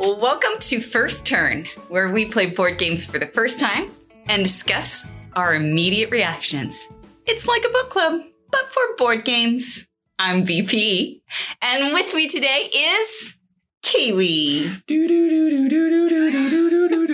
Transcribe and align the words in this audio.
Welcome 0.00 0.58
to 0.60 0.80
First 0.80 1.26
Turn, 1.26 1.68
where 1.88 2.08
we 2.08 2.24
play 2.24 2.46
board 2.46 2.78
games 2.78 3.04
for 3.04 3.18
the 3.18 3.26
first 3.26 3.60
time 3.60 3.90
and 4.28 4.42
discuss 4.42 5.06
our 5.34 5.54
immediate 5.54 6.10
reactions. 6.10 6.88
It's 7.26 7.46
like 7.46 7.66
a 7.66 7.68
book 7.68 7.90
club, 7.90 8.22
but 8.50 8.72
for 8.72 8.80
board 8.96 9.26
games. 9.26 9.86
I'm 10.18 10.46
VP, 10.46 11.22
and 11.60 11.92
with 11.92 12.14
me 12.14 12.28
today 12.28 12.70
is 12.74 13.34
Kiwi. 13.82 14.70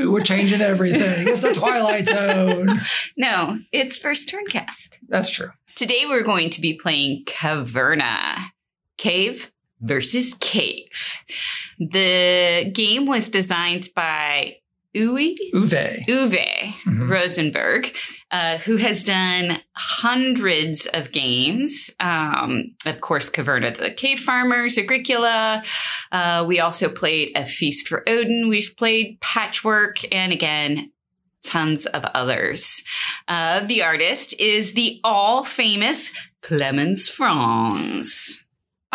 We're 0.08 0.22
changing 0.22 0.60
everything. 0.60 1.26
It's 1.26 1.40
the 1.40 1.54
Twilight 1.54 2.06
Zone. 2.06 2.82
No, 3.16 3.58
it's 3.72 3.98
First 3.98 4.28
Turn 4.28 4.46
Cast. 4.46 5.00
That's 5.08 5.30
true. 5.30 5.50
Today 5.74 6.04
we're 6.06 6.22
going 6.22 6.50
to 6.50 6.60
be 6.60 6.74
playing 6.74 7.24
Caverna. 7.24 8.50
Cave 8.96 9.50
versus 9.80 10.34
Cave. 10.38 11.24
The 11.78 12.70
game 12.72 13.06
was 13.06 13.28
designed 13.28 13.88
by 13.94 14.56
Uwe 14.96 15.36
Uwe. 15.54 16.06
Uwe 16.08 16.74
Mhm. 16.86 17.10
Rosenberg, 17.10 17.94
uh, 18.30 18.56
who 18.58 18.76
has 18.78 19.04
done 19.04 19.60
hundreds 19.74 20.86
of 20.86 21.12
games. 21.12 21.90
Um, 22.00 22.74
of 22.86 23.02
course, 23.02 23.28
Caverna 23.28 23.76
the 23.76 23.90
Cave 23.90 24.20
Farmers, 24.20 24.78
Agricola. 24.78 25.62
Uh, 26.10 26.44
we 26.48 26.60
also 26.60 26.88
played 26.88 27.32
A 27.36 27.44
Feast 27.44 27.88
for 27.88 28.08
Odin. 28.08 28.48
We've 28.48 28.74
played 28.78 29.20
Patchwork, 29.20 29.98
and 30.10 30.32
again, 30.32 30.92
tons 31.44 31.84
of 31.84 32.02
others. 32.14 32.82
Uh, 33.28 33.60
the 33.60 33.82
artist 33.82 34.34
is 34.40 34.72
the 34.72 34.98
all 35.04 35.44
famous 35.44 36.10
Clemens 36.42 37.10
Franz. 37.10 38.45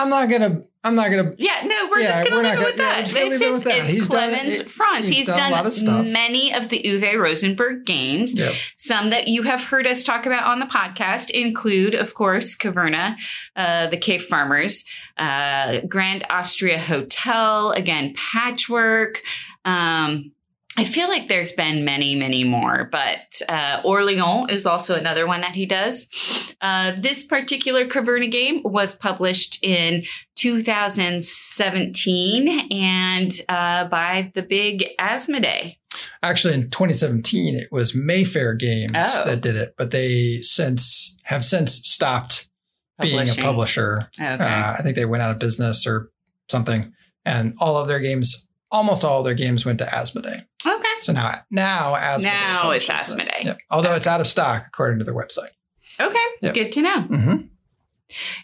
I'm 0.02 0.10
not 0.10 0.30
gonna. 0.30 0.62
I'm 0.84 0.96
not 0.96 1.12
gonna. 1.12 1.34
Yeah, 1.38 1.62
no, 1.66 1.90
we're 1.92 2.00
Yeah, 2.00 2.08
just 2.24 2.30
going 2.32 2.44
we're 2.44 2.50
leave 2.50 2.60
it 2.60 2.66
with 2.66 2.78
gonna- 2.78 2.90
that. 2.90 3.14
gonna 3.14 3.30
this 3.30 3.40
leave 3.40 3.50
it 3.50 3.52
just 3.52 3.64
that. 3.66 3.78
is 3.78 3.90
He's 3.90 4.08
Clemens 4.08 4.60
it- 4.62 4.72
Franz. 4.72 5.08
he's 5.08 5.18
He's, 5.20 5.28
done 5.28 5.36
a 5.36 5.40
done, 5.40 5.52
lot 5.52 5.66
of 5.68 5.74
stuff. 5.74 6.06
many 6.08 6.52
of 6.54 6.70
the 6.70 6.82
Uwe 6.84 7.20
Rosenberg 7.20 7.86
games. 7.86 8.34
Yep. 8.34 8.54
Some 8.78 9.12
that 9.12 9.28
you 9.28 9.44
have 9.44 9.64
heard 9.66 9.86
us 9.86 10.04
talk 10.04 10.26
about 10.26 10.46
on 10.46 10.60
the 10.60 10.66
podcast 10.66 11.30
include, 11.30 11.94
of 11.94 12.16
course, 12.16 12.56
Caverna, 12.58 13.16
uh, 13.56 13.88
the 13.88 13.98
Cave 13.98 14.24
Farmers, 14.24 14.84
uh, 15.18 15.82
Grand 15.88 16.26
Austria 16.32 16.80
Hotel, 16.80 17.72
again, 17.72 18.16
Patchwork. 18.16 19.22
Um, 19.66 20.32
I 20.78 20.86
feel 20.86 21.10
like 21.10 21.28
there's 21.28 21.52
been 21.52 21.84
many, 21.84 22.16
many 22.16 22.46
more, 22.46 22.88
but 22.92 23.42
uh, 23.50 23.82
Orleans 23.84 24.50
is 24.52 24.66
also 24.66 24.96
another 24.96 25.28
one 25.28 25.42
that 25.42 25.54
he 25.54 25.66
does. 25.66 26.08
Uh, 26.62 26.94
this 26.98 27.24
particular 27.24 27.86
Caverna 27.88 28.32
game 28.32 28.62
was 28.64 28.96
published 28.96 29.62
in 29.64 30.06
2017 30.36 32.72
and 32.72 33.32
uh, 33.50 33.86
by 33.86 34.32
the 34.34 34.42
big 34.42 34.86
Asmodee. 35.00 35.78
Actually, 36.24 36.54
in 36.54 36.70
2017, 36.70 37.56
it 37.56 37.68
was 37.72 37.94
Mayfair 37.94 38.54
Games 38.54 38.92
Oh. 38.96 39.24
that 39.26 39.42
did 39.42 39.56
it, 39.56 39.74
but 39.78 39.92
they 39.92 40.40
since 40.42 41.18
have 41.24 41.44
since 41.44 41.74
stopped 41.88 42.48
being 43.00 43.28
a 43.28 43.34
publisher. 43.36 44.10
Okay. 44.20 44.26
Uh, 44.44 44.76
I 44.78 44.82
think 44.84 44.96
they 44.96 45.06
went 45.06 45.24
out 45.24 45.32
of 45.32 45.40
business 45.40 45.86
or 45.88 46.12
something, 46.50 46.94
and 47.26 47.56
all 47.60 47.78
of 47.78 47.88
their 47.88 48.00
games, 48.00 48.48
almost 48.72 49.04
all 49.04 49.20
of 49.20 49.26
their 49.26 49.34
games, 49.34 49.66
went 49.66 49.80
to 49.80 49.86
Asmodee. 49.86 50.46
okay. 50.66 50.88
So 51.02 51.14
now, 51.14 51.42
now 51.52 51.94
Asmodee. 51.96 52.24
Now 52.24 52.72
it's. 52.72 52.88
Asmodee. 52.90 53.44
Yep. 53.44 53.58
Although 53.70 53.94
it's 53.96 54.08
out 54.08 54.22
of 54.22 54.28
stock 54.28 54.66
according 54.68 55.00
to 55.00 55.06
their 55.06 55.14
website. 55.16 55.50
Okay. 56.00 56.18
Yep. 56.42 56.54
Good 56.54 56.72
to 56.74 56.82
know. 56.82 57.02
hmm 57.02 57.36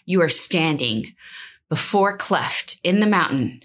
You 0.04 0.20
are 0.22 0.28
standing 0.28 1.14
before 1.68 2.16
Cleft 2.16 2.78
in 2.82 3.00
the 3.00 3.06
mountain, 3.06 3.62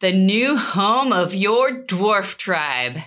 the 0.00 0.12
new 0.12 0.56
home 0.56 1.12
of 1.12 1.34
your 1.34 1.82
dwarf 1.84 2.36
tribe. 2.36 2.98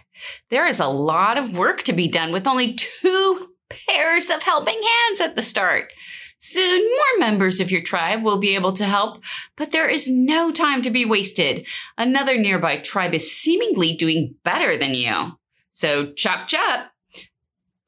There 0.50 0.66
is 0.66 0.80
a 0.80 0.88
lot 0.88 1.38
of 1.38 1.58
work 1.58 1.84
to 1.84 1.94
be 1.94 2.08
done 2.08 2.32
with 2.32 2.48
only 2.48 2.74
two 2.76 3.50
pairs 3.88 4.30
of 4.30 4.44
helping 4.44 4.76
hands 4.82 5.22
at 5.22 5.36
the 5.36 5.42
start. 5.42 5.92
Soon, 6.40 6.82
more 6.82 7.20
members 7.28 7.60
of 7.60 7.70
your 7.70 7.82
tribe 7.82 8.24
will 8.24 8.38
be 8.40 8.56
able 8.56 8.72
to 8.74 8.86
help, 8.86 9.22
but 9.58 9.72
there 9.72 9.90
is 9.90 10.10
no 10.10 10.52
time 10.52 10.82
to 10.82 10.90
be 10.90 11.04
wasted. 11.06 11.66
Another 11.98 12.38
nearby 12.38 12.78
tribe 12.78 13.14
is 13.14 13.32
seemingly 13.32 13.94
doing 13.94 14.36
better 14.44 14.78
than 14.78 14.94
you. 14.94 15.38
So, 15.72 16.14
chop 16.14 16.48
chop. 16.48 16.92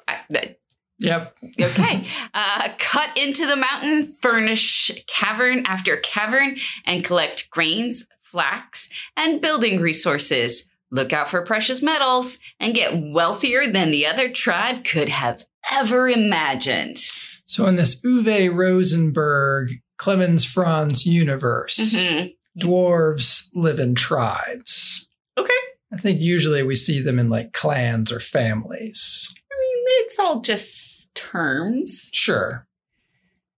I- 0.07 0.55
Yep. 0.99 1.35
Okay. 1.59 2.07
uh, 2.33 2.69
cut 2.77 3.17
into 3.17 3.47
the 3.47 3.55
mountain, 3.55 4.03
furnish 4.21 4.91
cavern 5.07 5.65
after 5.65 5.97
cavern, 5.97 6.57
and 6.85 7.03
collect 7.03 7.49
grains, 7.49 8.05
flax, 8.21 8.87
and 9.17 9.41
building 9.41 9.79
resources. 9.79 10.69
Look 10.91 11.11
out 11.11 11.27
for 11.27 11.43
precious 11.43 11.81
metals 11.81 12.37
and 12.59 12.75
get 12.75 12.93
wealthier 13.13 13.65
than 13.65 13.91
the 13.91 14.05
other 14.05 14.29
tribe 14.29 14.83
could 14.83 15.09
have 15.09 15.43
ever 15.71 16.07
imagined. 16.07 16.97
So 17.51 17.67
in 17.67 17.75
this 17.75 17.99
Uwe 17.99 18.49
Rosenberg 18.55 19.73
Clemens 19.97 20.45
Franz 20.45 21.05
universe, 21.05 21.77
Mhm. 21.77 22.33
dwarves 22.57 23.49
live 23.53 23.77
in 23.77 23.93
tribes. 23.93 25.09
Okay. 25.37 25.51
I 25.91 25.97
think 25.97 26.21
usually 26.21 26.63
we 26.63 26.77
see 26.77 27.01
them 27.01 27.19
in 27.19 27.27
like 27.27 27.51
clans 27.51 28.09
or 28.09 28.21
families. 28.21 29.27
I 29.51 29.55
mean, 29.59 29.83
it's 30.05 30.17
all 30.17 30.39
just 30.39 31.13
terms. 31.13 32.09
Sure. 32.13 32.65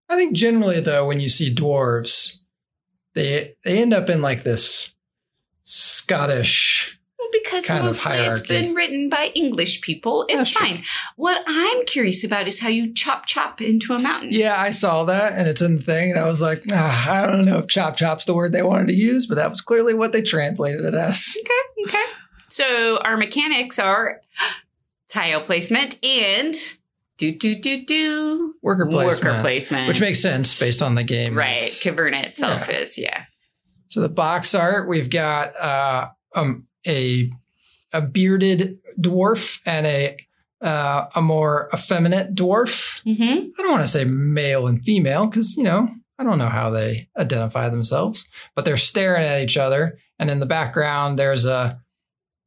I 0.08 0.16
think 0.16 0.32
generally 0.36 0.80
though, 0.80 1.06
when 1.06 1.20
you 1.20 1.28
see 1.28 1.54
dwarves, 1.54 2.38
they 3.14 3.54
they 3.64 3.80
end 3.80 3.94
up 3.94 4.10
in 4.10 4.20
like 4.20 4.42
this 4.42 4.92
Scottish. 5.62 6.98
Because 7.42 7.68
mostly 7.68 8.16
it's 8.16 8.40
been 8.46 8.74
written 8.74 9.08
by 9.08 9.30
English 9.34 9.80
people. 9.80 10.24
It's 10.28 10.36
That's 10.36 10.50
true. 10.50 10.66
fine. 10.66 10.84
What 11.16 11.42
I'm 11.46 11.84
curious 11.86 12.22
about 12.24 12.46
is 12.46 12.60
how 12.60 12.68
you 12.68 12.92
chop 12.94 13.26
chop 13.26 13.60
into 13.60 13.92
a 13.92 13.98
mountain. 13.98 14.30
Yeah, 14.32 14.56
I 14.58 14.70
saw 14.70 15.04
that 15.04 15.32
and 15.32 15.48
it's 15.48 15.60
in 15.62 15.76
the 15.76 15.82
thing, 15.82 16.10
and 16.12 16.20
I 16.20 16.28
was 16.28 16.40
like, 16.40 16.62
ah, 16.72 17.10
I 17.10 17.26
don't 17.26 17.44
know 17.44 17.58
if 17.58 17.68
chop 17.68 17.96
chop's 17.96 18.24
the 18.24 18.34
word 18.34 18.52
they 18.52 18.62
wanted 18.62 18.88
to 18.88 18.94
use, 18.94 19.26
but 19.26 19.34
that 19.34 19.50
was 19.50 19.60
clearly 19.60 19.94
what 19.94 20.12
they 20.12 20.22
translated 20.22 20.84
it 20.84 20.94
as. 20.94 21.36
Okay, 21.44 21.96
okay. 21.96 22.12
So 22.48 22.98
our 22.98 23.16
mechanics 23.16 23.78
are 23.80 24.20
tile 25.08 25.40
placement 25.42 26.02
and 26.04 26.54
do 27.18 27.32
do 27.36 27.54
do 27.56 27.84
do 27.84 28.54
Worker 28.62 28.86
placement. 28.86 29.24
worker 29.24 29.40
placement, 29.42 29.88
Which 29.88 30.00
makes 30.00 30.20
sense 30.20 30.58
based 30.58 30.82
on 30.82 30.94
the 30.94 31.04
game. 31.04 31.36
right. 31.36 31.56
It's- 31.58 31.82
Caverna 31.82 32.24
itself 32.26 32.68
Yeah. 32.68 32.76
is 32.78 32.98
yeah. 32.98 33.24
So 33.88 34.00
the 34.00 34.08
box 34.08 34.54
art, 34.54 34.88
we've 34.88 35.10
got 35.10 35.54
uh, 35.60 36.08
um, 36.34 36.66
a 36.86 37.30
a 37.92 38.00
bearded 38.00 38.78
dwarf 39.00 39.60
and 39.66 39.86
a 39.86 40.16
uh, 40.60 41.08
a 41.14 41.20
more 41.22 41.68
effeminate 41.74 42.34
dwarf. 42.34 43.02
Mm-hmm. 43.04 43.22
I 43.58 43.62
don't 43.62 43.72
want 43.72 43.82
to 43.84 43.90
say 43.90 44.04
male 44.04 44.66
and 44.66 44.82
female 44.82 45.26
because 45.26 45.56
you 45.56 45.62
know 45.64 45.88
I 46.18 46.24
don't 46.24 46.38
know 46.38 46.48
how 46.48 46.70
they 46.70 47.08
identify 47.18 47.68
themselves, 47.68 48.28
but 48.54 48.64
they're 48.64 48.76
staring 48.76 49.24
at 49.26 49.42
each 49.42 49.56
other, 49.56 49.98
and 50.18 50.30
in 50.30 50.40
the 50.40 50.46
background 50.46 51.18
there's 51.18 51.44
a. 51.44 51.80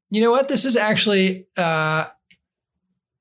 You 0.09 0.21
know 0.21 0.31
what? 0.31 0.47
This 0.47 0.63
is 0.63 0.77
actually 0.77 1.47
uh, 1.57 2.05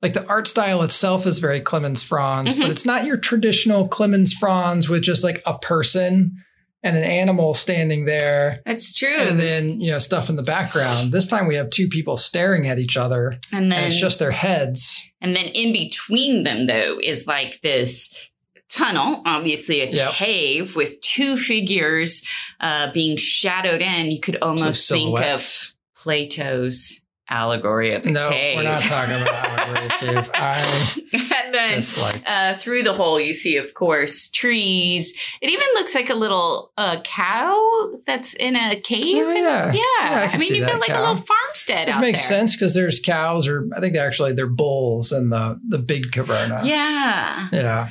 like 0.02 0.12
the 0.12 0.24
art 0.28 0.46
style 0.46 0.82
itself 0.82 1.26
is 1.26 1.40
very 1.40 1.60
Clemens 1.60 2.04
Franz, 2.04 2.54
Mhm. 2.54 2.60
but 2.60 2.70
it's 2.70 2.86
not 2.86 3.04
your 3.04 3.16
traditional 3.16 3.88
Clemens 3.88 4.32
Franz 4.32 4.88
with 4.88 5.02
just 5.02 5.24
like 5.24 5.42
a 5.46 5.58
person 5.58 6.36
and 6.82 6.96
an 6.96 7.02
animal 7.04 7.52
standing 7.54 8.04
there 8.04 8.60
That's 8.66 8.92
true. 8.92 9.16
and 9.18 9.40
then 9.40 9.80
you 9.80 9.90
know 9.90 9.98
stuff 9.98 10.28
in 10.30 10.36
the 10.36 10.42
background. 10.42 11.12
This 11.12 11.26
time 11.26 11.46
we 11.48 11.56
have 11.56 11.70
two 11.70 11.88
people 11.88 12.16
staring 12.16 12.68
at 12.68 12.78
each 12.78 12.96
other, 12.96 13.38
and 13.52 13.72
then 13.72 13.78
and 13.84 13.86
it's 13.86 14.00
just 14.00 14.18
their 14.18 14.30
heads. 14.30 15.10
and 15.20 15.34
then 15.34 15.46
in 15.46 15.72
between 15.72 16.44
them 16.44 16.66
though 16.66 16.98
is 17.02 17.26
like 17.26 17.60
this 17.62 18.28
tunnel, 18.68 19.22
obviously 19.24 19.80
a 19.80 19.90
Yep. 19.90 20.12
cave 20.12 20.76
with 20.76 21.00
two 21.00 21.36
figures 21.36 22.22
uh, 22.60 22.90
being 22.92 23.16
shadowed 23.16 23.80
in. 23.80 24.10
You 24.10 24.20
could 24.20 24.36
almost 24.42 24.88
think 24.88 25.18
of. 25.20 25.72
Plato's 26.06 27.02
allegory 27.30 27.94
of 27.94 28.02
the 28.02 28.08
cave. 28.08 28.14
No, 28.14 28.30
cave. 28.30 28.56
we're 28.56 28.62
not 28.62 28.80
talking 28.80 29.22
about 29.22 29.48
allegory 29.58 29.88
cave. 29.98 30.30
I 30.34 31.02
and 31.12 31.54
then 31.54 31.82
uh, 32.26 32.54
through 32.58 32.82
the 32.82 32.94
hole, 32.94 33.20
you 33.20 33.32
see, 33.32 33.56
of 33.56 33.72
course, 33.74 34.28
trees. 34.28 35.12
It 35.40 35.50
even 35.50 35.66
looks 35.74 35.94
like 35.94 36.10
a 36.10 36.14
little 36.14 36.72
uh, 36.76 37.00
cow 37.02 37.92
that's 38.06 38.34
in 38.34 38.56
a 38.56 38.80
cave. 38.80 39.24
Oh, 39.26 39.32
yeah. 39.32 39.72
yeah. 39.72 39.72
Yeah, 39.72 40.28
I 40.30 40.30
I, 40.34 40.38
mean, 40.38 40.54
you've 40.54 40.66
got 40.66 40.80
like 40.80 40.88
cow. 40.88 41.00
a 41.00 41.02
little 41.08 41.24
farmstead 41.24 41.88
Which 41.88 41.98
makes 41.98 42.28
there. 42.28 42.38
sense 42.38 42.54
because 42.54 42.74
there's 42.74 43.00
cows, 43.00 43.48
or 43.48 43.68
I 43.76 43.80
think 43.80 43.96
actually 43.96 44.32
they're 44.32 44.46
bulls 44.46 45.12
in 45.12 45.30
the 45.30 45.60
the 45.68 45.78
big 45.78 46.12
caverna. 46.12 46.64
Yeah. 46.64 47.48
yeah. 47.52 47.88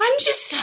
I'm 0.00 0.12
just, 0.18 0.56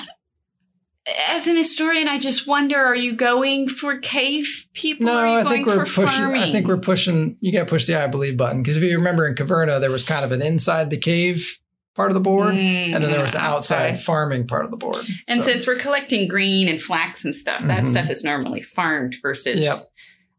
as 1.30 1.48
an 1.48 1.56
historian, 1.56 2.08
I 2.08 2.20
just 2.20 2.48
wonder: 2.48 2.78
Are 2.78 2.96
you 2.96 3.16
going 3.16 3.68
for 3.70 3.98
cave 3.98 4.68
people? 4.74 5.08
or 5.10 5.12
No, 5.14 5.18
are 5.18 5.28
you 5.28 5.34
I 5.40 5.44
going 5.44 5.56
think 5.56 5.68
we're 5.68 5.86
pushing. 5.86 6.06
farming? 6.06 6.42
I 6.42 6.52
think 6.52 6.68
we're 6.68 6.80
pushing. 6.80 7.38
You 7.42 7.52
got 7.52 7.60
to 7.60 7.66
push 7.66 7.86
the 7.86 8.02
I 8.02 8.08
believe 8.08 8.38
button 8.38 8.62
because 8.62 8.78
if 8.78 8.84
you 8.84 8.98
remember 8.98 9.28
in 9.28 9.36
Caverna, 9.36 9.80
there 9.80 9.92
was 9.92 10.04
kind 10.04 10.24
of 10.26 10.32
an 10.32 10.42
inside 10.42 10.90
the 10.90 10.98
cave 10.98 11.60
part 11.96 12.12
of 12.12 12.16
the 12.16 12.22
board, 12.22 12.54
Mm, 12.56 12.96
and 12.96 13.04
then 13.04 13.12
there 13.12 13.22
was 13.22 13.34
the 13.34 13.42
outside 13.42 14.00
farming 14.02 14.48
part 14.48 14.64
of 14.64 14.72
the 14.72 14.78
board. 14.78 15.06
And 15.28 15.44
So- 15.44 15.52
since 15.52 15.68
we're 15.68 15.76
collecting 15.78 16.28
green 16.30 16.68
and 16.70 16.82
flax 16.82 17.26
and 17.26 17.36
stuff, 17.36 17.66
that 17.66 17.84
Mhm. 17.84 17.88
stuff 17.88 18.10
is 18.10 18.24
normally 18.24 18.62
farmed 18.62 19.16
versus 19.22 19.62
Yep. 19.62 19.76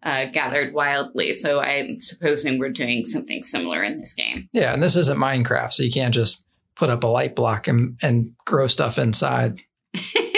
uh, 0.03 0.25
gathered 0.33 0.73
wildly. 0.73 1.35
So 1.35 1.61
I'm 1.61 2.01
supposing 2.01 2.59
we're 2.59 2.71
doing 2.71 3.05
something 3.05 3.43
similar 3.43 3.83
in 3.83 3.99
this 3.99 4.15
game. 4.15 4.49
Yeah, 4.55 4.73
and 4.73 4.83
this 4.83 4.97
isn't 4.97 5.19
Minecraft, 5.19 5.73
so 5.75 5.83
you 5.83 5.93
can't 5.93 6.15
just 6.15 6.47
put 6.77 6.89
up 6.89 7.05
a 7.05 7.09
light 7.09 7.37
block 7.37 7.69
and, 7.69 7.99
and 8.01 8.31
grow 8.47 8.67
stuff 8.67 8.99
inside. 8.99 9.59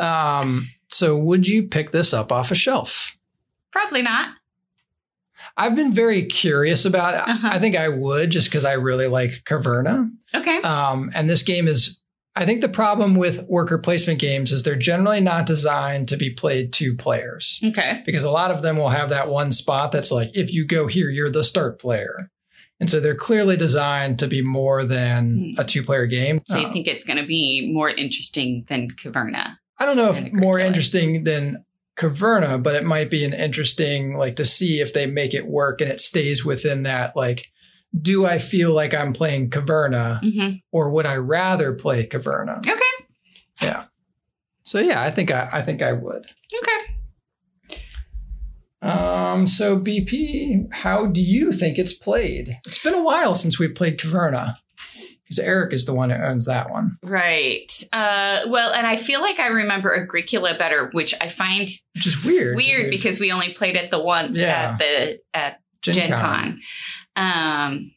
Um, 0.00 0.70
so 0.88 1.16
would 1.16 1.46
you 1.46 1.64
pick 1.64 1.92
this 1.92 2.12
up 2.12 2.32
off 2.32 2.50
a 2.50 2.54
shelf? 2.54 3.16
Probably 3.70 4.02
not. 4.02 4.30
I've 5.56 5.76
been 5.76 5.92
very 5.92 6.24
curious 6.24 6.84
about 6.84 7.14
it. 7.14 7.28
Uh-huh. 7.28 7.48
I 7.50 7.58
think 7.58 7.76
I 7.76 7.88
would 7.88 8.30
just 8.30 8.48
because 8.48 8.64
I 8.64 8.72
really 8.74 9.06
like 9.06 9.42
Caverna. 9.44 10.10
Okay. 10.34 10.58
Um, 10.62 11.10
and 11.14 11.28
this 11.28 11.42
game 11.42 11.68
is, 11.68 12.00
I 12.36 12.46
think 12.46 12.60
the 12.60 12.68
problem 12.68 13.14
with 13.14 13.42
worker 13.48 13.78
placement 13.78 14.20
games 14.20 14.52
is 14.52 14.62
they're 14.62 14.76
generally 14.76 15.20
not 15.20 15.46
designed 15.46 16.08
to 16.08 16.16
be 16.16 16.30
played 16.30 16.72
two 16.72 16.96
players 16.96 17.60
okay. 17.64 18.02
because 18.06 18.22
a 18.22 18.30
lot 18.30 18.50
of 18.50 18.62
them 18.62 18.76
will 18.76 18.88
have 18.88 19.10
that 19.10 19.28
one 19.28 19.52
spot 19.52 19.92
that's 19.92 20.12
like, 20.12 20.30
if 20.34 20.52
you 20.52 20.64
go 20.66 20.86
here, 20.86 21.10
you're 21.10 21.30
the 21.30 21.44
start 21.44 21.80
player. 21.80 22.30
And 22.78 22.90
so 22.90 22.98
they're 23.00 23.16
clearly 23.16 23.56
designed 23.56 24.18
to 24.20 24.26
be 24.26 24.42
more 24.42 24.84
than 24.84 25.54
a 25.58 25.64
two 25.64 25.82
player 25.82 26.06
game. 26.06 26.40
So 26.46 26.58
you 26.58 26.68
Uh, 26.68 26.72
think 26.72 26.86
it's 26.86 27.04
going 27.04 27.18
to 27.18 27.26
be 27.26 27.70
more 27.72 27.90
interesting 27.90 28.64
than 28.68 28.90
Caverna? 28.92 29.56
I 29.80 29.86
don't 29.86 29.96
know 29.96 30.10
if 30.10 30.32
more 30.32 30.58
interesting 30.60 31.24
than 31.24 31.64
Caverna, 31.98 32.62
but 32.62 32.74
it 32.76 32.84
might 32.84 33.10
be 33.10 33.24
an 33.24 33.32
interesting 33.32 34.14
like 34.16 34.36
to 34.36 34.44
see 34.44 34.80
if 34.80 34.92
they 34.94 35.06
make 35.06 35.34
it 35.34 35.46
work 35.46 35.80
and 35.80 35.90
it 35.90 36.00
stays 36.00 36.44
within 36.44 36.84
that 36.84 37.16
like 37.16 37.48
do 38.00 38.24
I 38.24 38.38
feel 38.38 38.72
like 38.72 38.94
I'm 38.94 39.12
playing 39.12 39.50
Caverna 39.50 40.22
Mm-hmm. 40.22 40.56
or 40.70 40.90
would 40.90 41.06
I 41.06 41.16
rather 41.16 41.74
play 41.74 42.06
Caverna? 42.06 42.58
Okay. 42.58 43.06
Yeah. 43.62 43.84
So 44.62 44.78
yeah, 44.78 45.02
I 45.02 45.10
think 45.10 45.30
I, 45.32 45.48
I 45.52 45.62
think 45.62 45.82
I 45.82 45.92
would. 45.92 46.26
Okay. 46.54 47.80
Um 48.82 49.46
so 49.46 49.78
BP, 49.78 50.72
how 50.72 51.06
do 51.06 51.20
you 51.22 51.52
think 51.52 51.78
it's 51.78 51.92
played? 51.92 52.58
It's 52.66 52.82
been 52.82 52.94
a 52.94 53.02
while 53.02 53.34
since 53.34 53.58
we 53.58 53.68
played 53.68 53.98
Caverna. 53.98 54.56
Because 55.30 55.38
Eric 55.44 55.72
is 55.72 55.86
the 55.86 55.94
one 55.94 56.10
who 56.10 56.16
owns 56.20 56.46
that 56.46 56.70
one. 56.70 56.98
Right. 57.04 57.70
Uh, 57.92 58.40
well, 58.48 58.72
and 58.72 58.84
I 58.84 58.96
feel 58.96 59.20
like 59.20 59.38
I 59.38 59.46
remember 59.46 59.94
Agricola 59.94 60.58
better, 60.58 60.90
which 60.92 61.14
I 61.20 61.28
find 61.28 61.68
Which 61.94 62.06
is 62.08 62.24
weird. 62.24 62.56
weird 62.56 62.90
because 62.90 63.20
we 63.20 63.30
only 63.30 63.52
played 63.54 63.76
it 63.76 63.92
the 63.92 64.00
once 64.00 64.36
Yeah. 64.36 64.72
at 64.72 64.78
the 64.80 65.20
at 65.32 65.60
Gen 65.82 65.94
Gen 65.94 66.10
Con. 66.10 66.60
Con. 67.16 67.24
Um, 67.70 67.90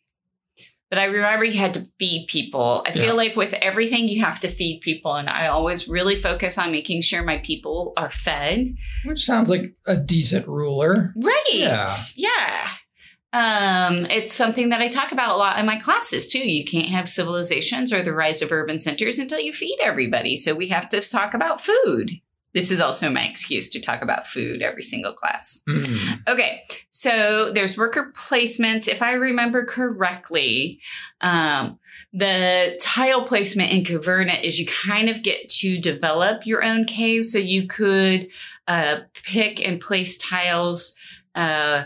but 0.92 1.00
I 1.00 1.06
remember 1.06 1.44
you 1.44 1.58
had 1.58 1.74
to 1.74 1.88
feed 1.98 2.28
people. 2.28 2.84
I 2.86 2.92
Yeah. 2.92 3.02
feel 3.02 3.16
like 3.16 3.36
with 3.36 3.54
everything, 3.54 4.08
you 4.08 4.22
have 4.24 4.40
to 4.42 4.48
feed 4.48 4.82
people. 4.84 5.16
And 5.16 5.28
I 5.28 5.48
always 5.48 5.88
really 5.88 6.16
focus 6.16 6.60
on 6.60 6.72
making 6.72 7.02
sure 7.02 7.24
my 7.24 7.40
people 7.40 7.94
are 7.98 8.12
fed. 8.12 8.76
Which 9.06 9.24
sounds 9.24 9.50
like 9.50 9.74
a 9.88 9.98
decent 9.98 10.48
ruler. 10.48 11.12
Right. 11.16 11.44
Yeah. 11.52 11.92
Yeah. 12.16 12.70
Um, 13.34 14.06
it's 14.06 14.32
something 14.32 14.70
that 14.70 14.82
I 14.82 14.88
talk 14.88 15.12
about 15.12 15.36
a 15.36 15.38
lot 15.38 15.58
in 15.58 15.66
my 15.66 15.78
classes 15.78 16.28
too. 16.28 16.50
You 16.50 16.64
can't 16.64 16.90
have 16.90 17.10
civilizations 17.10 17.92
or 17.92 18.04
the 18.04 18.14
rise 18.14 18.42
of 18.44 18.52
urban 18.52 18.78
centers 18.78 19.18
until 19.18 19.40
you 19.40 19.52
feed 19.52 19.80
everybody. 19.82 20.36
So 20.36 20.54
we 20.54 20.70
have 20.70 20.88
to 20.90 21.02
talk 21.02 21.34
about 21.34 21.60
food. 21.60 22.12
This 22.54 22.70
is 22.70 22.80
also 22.80 23.10
my 23.10 23.24
excuse 23.26 23.68
to 23.70 23.82
talk 23.82 24.04
about 24.04 24.28
food 24.28 24.62
every 24.62 24.84
single 24.84 25.14
class. 25.14 25.60
Mm. 25.68 26.20
Okay, 26.28 26.62
so 26.92 27.52
there's 27.52 27.80
worker 27.80 28.14
placements. 28.16 28.88
If 28.88 29.02
I 29.02 29.14
remember 29.14 29.66
correctly, 29.66 30.80
um, 31.22 31.80
the 32.14 32.78
tile 32.80 33.26
placement 33.26 33.72
in 33.72 33.84
Caverna 33.84 34.44
is 34.44 34.60
you 34.60 34.68
kind 34.68 35.10
of 35.10 35.24
get 35.24 35.50
to 35.50 35.80
develop 35.80 36.46
your 36.46 36.64
own 36.64 36.86
cave. 36.86 37.26
So 37.26 37.40
you 37.40 37.66
could 37.66 38.28
uh, 38.68 38.98
pick 39.24 39.66
and 39.68 39.82
place 39.82 40.16
tiles 40.18 40.96
uh, 41.34 41.86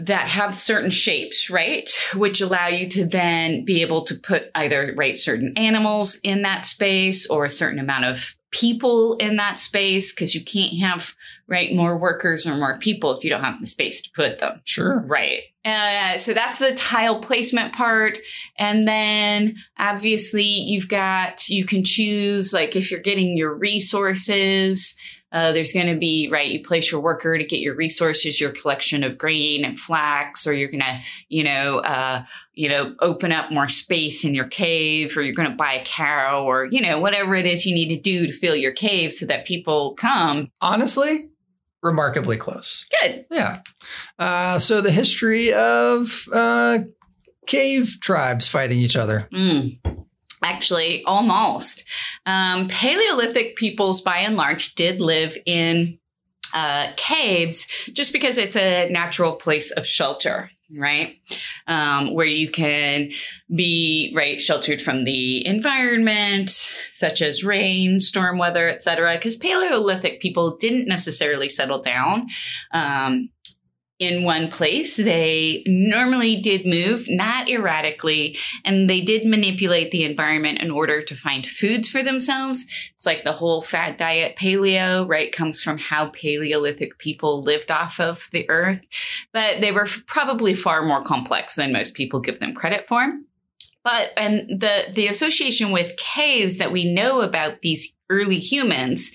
that 0.00 0.28
have 0.28 0.54
certain 0.54 0.90
shapes, 0.90 1.50
right? 1.50 1.90
Which 2.14 2.40
allow 2.40 2.68
you 2.68 2.88
to 2.90 3.04
then 3.04 3.64
be 3.64 3.82
able 3.82 4.04
to 4.04 4.14
put 4.14 4.50
either 4.54 4.94
right 4.96 5.16
certain 5.16 5.52
animals 5.56 6.18
in 6.22 6.42
that 6.42 6.64
space 6.64 7.28
or 7.28 7.44
a 7.44 7.50
certain 7.50 7.78
amount 7.78 8.04
of 8.04 8.36
people 8.50 9.16
in 9.16 9.36
that 9.36 9.60
space 9.60 10.12
because 10.12 10.34
you 10.34 10.42
can't 10.42 10.78
have 10.78 11.14
right 11.48 11.74
more 11.74 11.98
workers 11.98 12.46
or 12.46 12.54
more 12.54 12.78
people 12.78 13.16
if 13.16 13.22
you 13.22 13.30
don't 13.30 13.44
have 13.44 13.60
the 13.60 13.66
space 13.66 14.00
to 14.02 14.10
put 14.14 14.38
them. 14.38 14.60
Sure. 14.64 15.00
Right. 15.06 15.42
Uh, 15.64 16.16
so 16.16 16.32
that's 16.32 16.58
the 16.58 16.74
tile 16.74 17.20
placement 17.20 17.74
part. 17.74 18.18
And 18.56 18.88
then 18.88 19.56
obviously 19.78 20.44
you've 20.44 20.88
got, 20.88 21.48
you 21.48 21.66
can 21.66 21.84
choose 21.84 22.54
like 22.54 22.74
if 22.74 22.90
you're 22.90 23.00
getting 23.00 23.36
your 23.36 23.54
resources, 23.54 24.98
uh, 25.30 25.52
there's 25.52 25.72
going 25.72 25.92
to 25.92 25.98
be, 25.98 26.28
right, 26.30 26.50
you 26.50 26.62
place 26.62 26.90
your 26.90 27.00
worker 27.00 27.36
to 27.36 27.44
get 27.44 27.60
your 27.60 27.74
resources, 27.74 28.40
your 28.40 28.50
collection 28.50 29.04
of 29.04 29.18
grain 29.18 29.64
and 29.64 29.78
flax, 29.78 30.46
or 30.46 30.52
you're 30.52 30.70
going 30.70 30.80
to, 30.80 31.00
you 31.28 31.44
know, 31.44 31.78
uh, 31.78 32.24
you 32.54 32.68
know, 32.68 32.94
open 33.00 33.30
up 33.30 33.52
more 33.52 33.68
space 33.68 34.24
in 34.24 34.34
your 34.34 34.48
cave, 34.48 35.16
or 35.16 35.22
you're 35.22 35.34
going 35.34 35.50
to 35.50 35.56
buy 35.56 35.74
a 35.74 35.84
cow, 35.84 36.44
or, 36.44 36.64
you 36.64 36.80
know, 36.80 36.98
whatever 36.98 37.34
it 37.34 37.46
is 37.46 37.66
you 37.66 37.74
need 37.74 37.94
to 37.94 38.00
do 38.00 38.26
to 38.26 38.32
fill 38.32 38.56
your 38.56 38.72
cave 38.72 39.12
so 39.12 39.26
that 39.26 39.46
people 39.46 39.94
come. 39.94 40.50
Honestly, 40.60 41.28
remarkably 41.82 42.36
close. 42.36 42.86
Good. 43.02 43.26
Yeah. 43.30 43.60
Uh, 44.18 44.58
so 44.58 44.80
the 44.80 44.90
history 44.90 45.52
of 45.52 46.26
uh, 46.32 46.78
cave 47.46 47.98
tribes 48.00 48.48
fighting 48.48 48.78
each 48.78 48.96
other. 48.96 49.28
Mm. 49.32 50.06
Actually, 50.42 51.02
almost. 51.04 51.84
Um, 52.26 52.68
Paleolithic 52.68 53.56
peoples, 53.56 54.00
by 54.00 54.18
and 54.18 54.36
large, 54.36 54.74
did 54.74 55.00
live 55.00 55.36
in 55.46 55.98
uh, 56.54 56.92
caves 56.96 57.66
just 57.92 58.12
because 58.12 58.38
it's 58.38 58.56
a 58.56 58.88
natural 58.90 59.34
place 59.34 59.70
of 59.72 59.86
shelter, 59.86 60.50
right? 60.76 61.16
Um, 61.66 62.14
where 62.14 62.26
you 62.26 62.50
can 62.50 63.10
be 63.54 64.12
right 64.16 64.40
sheltered 64.40 64.80
from 64.80 65.04
the 65.04 65.46
environment, 65.46 66.74
such 66.94 67.20
as 67.20 67.44
rain, 67.44 68.00
storm 68.00 68.38
weather, 68.38 68.68
etc. 68.68 69.16
Because 69.16 69.36
Paleolithic 69.36 70.20
people 70.20 70.56
didn't 70.56 70.88
necessarily 70.88 71.48
settle 71.48 71.80
down. 71.80 72.28
Um, 72.72 73.30
in 73.98 74.22
one 74.22 74.48
place. 74.48 74.96
They 74.96 75.62
normally 75.66 76.36
did 76.36 76.64
move, 76.64 77.06
not 77.08 77.48
erratically, 77.48 78.38
and 78.64 78.88
they 78.88 79.00
did 79.00 79.26
manipulate 79.26 79.90
the 79.90 80.04
environment 80.04 80.60
in 80.60 80.70
order 80.70 81.02
to 81.02 81.16
find 81.16 81.46
foods 81.46 81.88
for 81.88 82.02
themselves. 82.02 82.66
It's 82.94 83.06
like 83.06 83.24
the 83.24 83.32
whole 83.32 83.60
fat 83.60 83.98
diet 83.98 84.36
paleo, 84.36 85.08
right? 85.08 85.32
Comes 85.32 85.62
from 85.62 85.78
how 85.78 86.10
Paleolithic 86.10 86.98
people 86.98 87.42
lived 87.42 87.70
off 87.70 87.98
of 87.98 88.28
the 88.30 88.48
earth, 88.48 88.86
but 89.32 89.60
they 89.60 89.72
were 89.72 89.88
probably 90.06 90.54
far 90.54 90.84
more 90.84 91.02
complex 91.02 91.56
than 91.56 91.72
most 91.72 91.94
people 91.94 92.20
give 92.20 92.38
them 92.38 92.54
credit 92.54 92.84
for. 92.84 93.12
But 93.84 94.12
and 94.16 94.60
the 94.60 94.86
the 94.92 95.06
association 95.06 95.70
with 95.70 95.96
caves 95.96 96.58
that 96.58 96.72
we 96.72 96.92
know 96.92 97.20
about 97.22 97.62
these 97.62 97.92
early 98.10 98.38
humans 98.38 99.12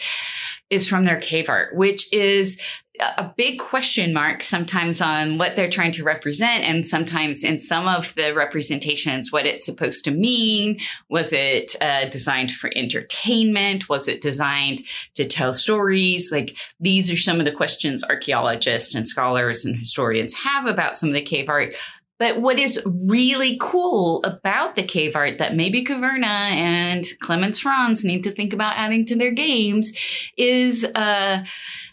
is 0.69 0.87
from 0.87 1.05
their 1.05 1.19
cave 1.19 1.49
art, 1.49 1.75
which 1.75 2.11
is 2.11 2.59
a 2.99 3.33
big 3.35 3.59
question 3.59 4.13
mark 4.13 4.43
sometimes 4.43 5.01
on 5.01 5.39
what 5.39 5.55
they're 5.55 5.69
trying 5.69 5.91
to 5.93 6.03
represent 6.03 6.63
and 6.63 6.87
sometimes 6.87 7.43
in 7.43 7.57
some 7.57 7.87
of 7.87 8.13
the 8.15 8.33
representations 8.35 9.31
what 9.31 9.47
it's 9.47 9.65
supposed 9.65 10.05
to 10.05 10.11
mean. 10.11 10.77
Was 11.09 11.33
it 11.33 11.75
uh, 11.81 12.05
designed 12.09 12.51
for 12.51 12.71
entertainment? 12.75 13.89
Was 13.89 14.07
it 14.07 14.21
designed 14.21 14.83
to 15.15 15.25
tell 15.25 15.53
stories? 15.53 16.31
Like 16.31 16.55
these 16.79 17.11
are 17.11 17.17
some 17.17 17.39
of 17.39 17.45
the 17.45 17.51
questions 17.51 18.03
archaeologists 18.03 18.93
and 18.93 19.07
scholars 19.07 19.65
and 19.65 19.75
historians 19.75 20.35
have 20.35 20.67
about 20.67 20.95
some 20.95 21.09
of 21.09 21.15
the 21.15 21.21
cave 21.21 21.49
art. 21.49 21.73
But 22.19 22.39
what 22.39 22.59
is 22.59 22.79
really 22.85 23.57
cool 23.59 24.23
about 24.23 24.75
the 24.75 24.83
cave 24.83 25.15
art 25.15 25.39
that 25.39 25.55
maybe 25.55 25.83
Caverna 25.83 26.23
and 26.23 27.03
Clemens 27.19 27.59
Franz 27.59 28.05
need 28.05 28.23
to 28.23 28.31
think 28.31 28.53
about 28.53 28.77
adding 28.77 29.05
to 29.07 29.15
their 29.15 29.31
games 29.31 29.91
is 30.37 30.85
uh, 30.95 31.43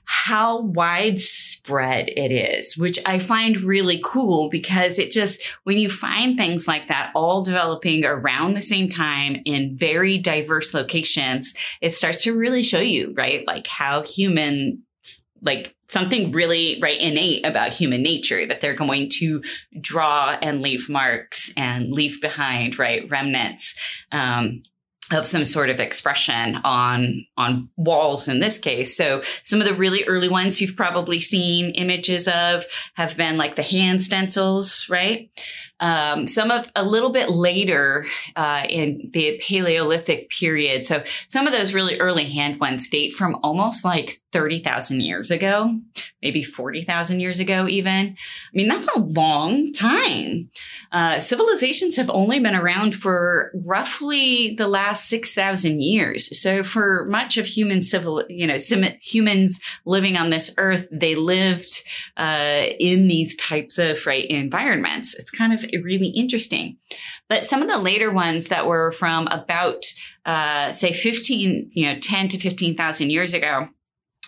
how 0.04 0.61
widespread 0.62 2.09
it 2.09 2.33
is, 2.33 2.76
which 2.76 2.99
I 3.07 3.19
find 3.19 3.61
really 3.61 4.00
cool 4.04 4.49
because 4.50 4.99
it 4.99 5.11
just, 5.11 5.42
when 5.64 5.78
you 5.78 5.88
find 5.88 6.37
things 6.37 6.66
like 6.66 6.88
that 6.88 7.12
all 7.14 7.42
developing 7.42 8.04
around 8.04 8.54
the 8.54 8.62
same 8.62 8.88
time 8.88 9.42
in 9.45 9.76
very 9.76 10.19
diverse 10.19 10.75
locations, 10.75 11.54
it 11.80 11.95
starts 11.95 12.23
to 12.25 12.37
really 12.37 12.62
show 12.62 12.80
you, 12.80 13.14
right? 13.16 13.47
Like 13.47 13.66
how 13.66 14.02
human 14.02 14.83
like 15.42 15.75
something 15.88 16.33
really 16.33 16.78
right 16.83 17.00
innate 17.00 17.45
about 17.45 17.73
human 17.73 18.02
nature 18.02 18.47
that 18.47 18.61
they're 18.61 18.75
going 18.75 19.09
to 19.09 19.42
draw 19.80 20.37
and 20.42 20.61
leave 20.61 20.88
marks 20.88 21.52
and 21.57 21.92
leave 21.92 22.21
behind 22.21 22.78
right 22.78 23.09
remnants 23.11 23.75
um, 24.12 24.62
of 25.12 25.26
some 25.26 25.45
sort 25.45 25.71
of 25.71 25.81
expression 25.81 26.57
on 26.64 27.26
on 27.37 27.69
walls 27.76 28.29
in 28.29 28.40
this 28.40 28.59
case. 28.59 28.97
So 28.97 29.23
some 29.45 29.61
of 29.61 29.67
the 29.67 29.75
really 29.75 30.05
early 30.05 30.29
ones 30.29 30.61
you've 30.61 30.76
probably 30.76 31.19
seen 31.19 31.71
images 31.71 32.29
of 32.29 32.64
have 32.95 33.17
been 33.17 33.37
like 33.37 33.57
the 33.57 33.62
hand 33.62 34.05
stencils 34.05 34.87
right 34.88 35.31
um, 35.80 36.26
some 36.26 36.50
of 36.50 36.70
a 36.76 36.84
little 36.84 37.10
bit 37.10 37.30
later 37.30 38.06
uh, 38.37 38.64
in 38.68 39.10
the 39.12 39.40
Paleolithic 39.42 40.30
period. 40.30 40.84
So 40.84 41.02
some 41.26 41.46
of 41.46 41.52
those 41.52 41.75
really 41.75 41.99
early 41.99 42.30
hand 42.30 42.60
ones 42.60 42.88
date 42.88 43.14
from 43.14 43.38
almost 43.42 43.84
like 43.84 44.20
30,000 44.32 45.00
years 45.00 45.30
ago, 45.30 45.76
maybe 46.22 46.42
40,000 46.42 47.20
years 47.20 47.40
ago, 47.40 47.66
even. 47.66 48.16
I 48.16 48.16
mean, 48.52 48.68
that's 48.68 48.88
a 48.94 49.00
long 49.00 49.72
time. 49.72 50.50
Uh, 50.92 51.18
civilizations 51.18 51.96
have 51.96 52.10
only 52.10 52.38
been 52.38 52.54
around 52.54 52.94
for 52.94 53.50
roughly 53.64 54.54
the 54.54 54.68
last 54.68 55.08
6,000 55.08 55.80
years. 55.80 56.38
So 56.40 56.62
for 56.62 57.06
much 57.06 57.38
of 57.38 57.46
human 57.46 57.80
civil, 57.80 58.25
you 58.28 58.46
know, 58.46 58.56
humans 59.00 59.60
living 59.84 60.16
on 60.16 60.30
this 60.30 60.54
earth, 60.58 60.88
they 60.92 61.14
lived 61.14 61.82
uh, 62.16 62.64
in 62.78 63.08
these 63.08 63.34
types 63.37 63.78
of 63.78 64.06
right 64.06 64.26
environments. 64.26 65.14
It's 65.14 65.30
kind 65.30 65.52
of 65.52 65.64
really 65.82 66.08
interesting. 66.08 66.76
But 67.28 67.44
some 67.44 67.62
of 67.62 67.68
the 67.68 67.78
later 67.78 68.10
ones 68.10 68.48
that 68.48 68.66
were 68.66 68.90
from 68.92 69.26
about, 69.28 69.84
uh, 70.26 70.72
say, 70.72 70.92
15, 70.92 71.70
you 71.72 71.86
know, 71.86 71.98
10 71.98 72.28
to 72.28 72.38
15,000 72.38 73.10
years 73.10 73.34
ago, 73.34 73.68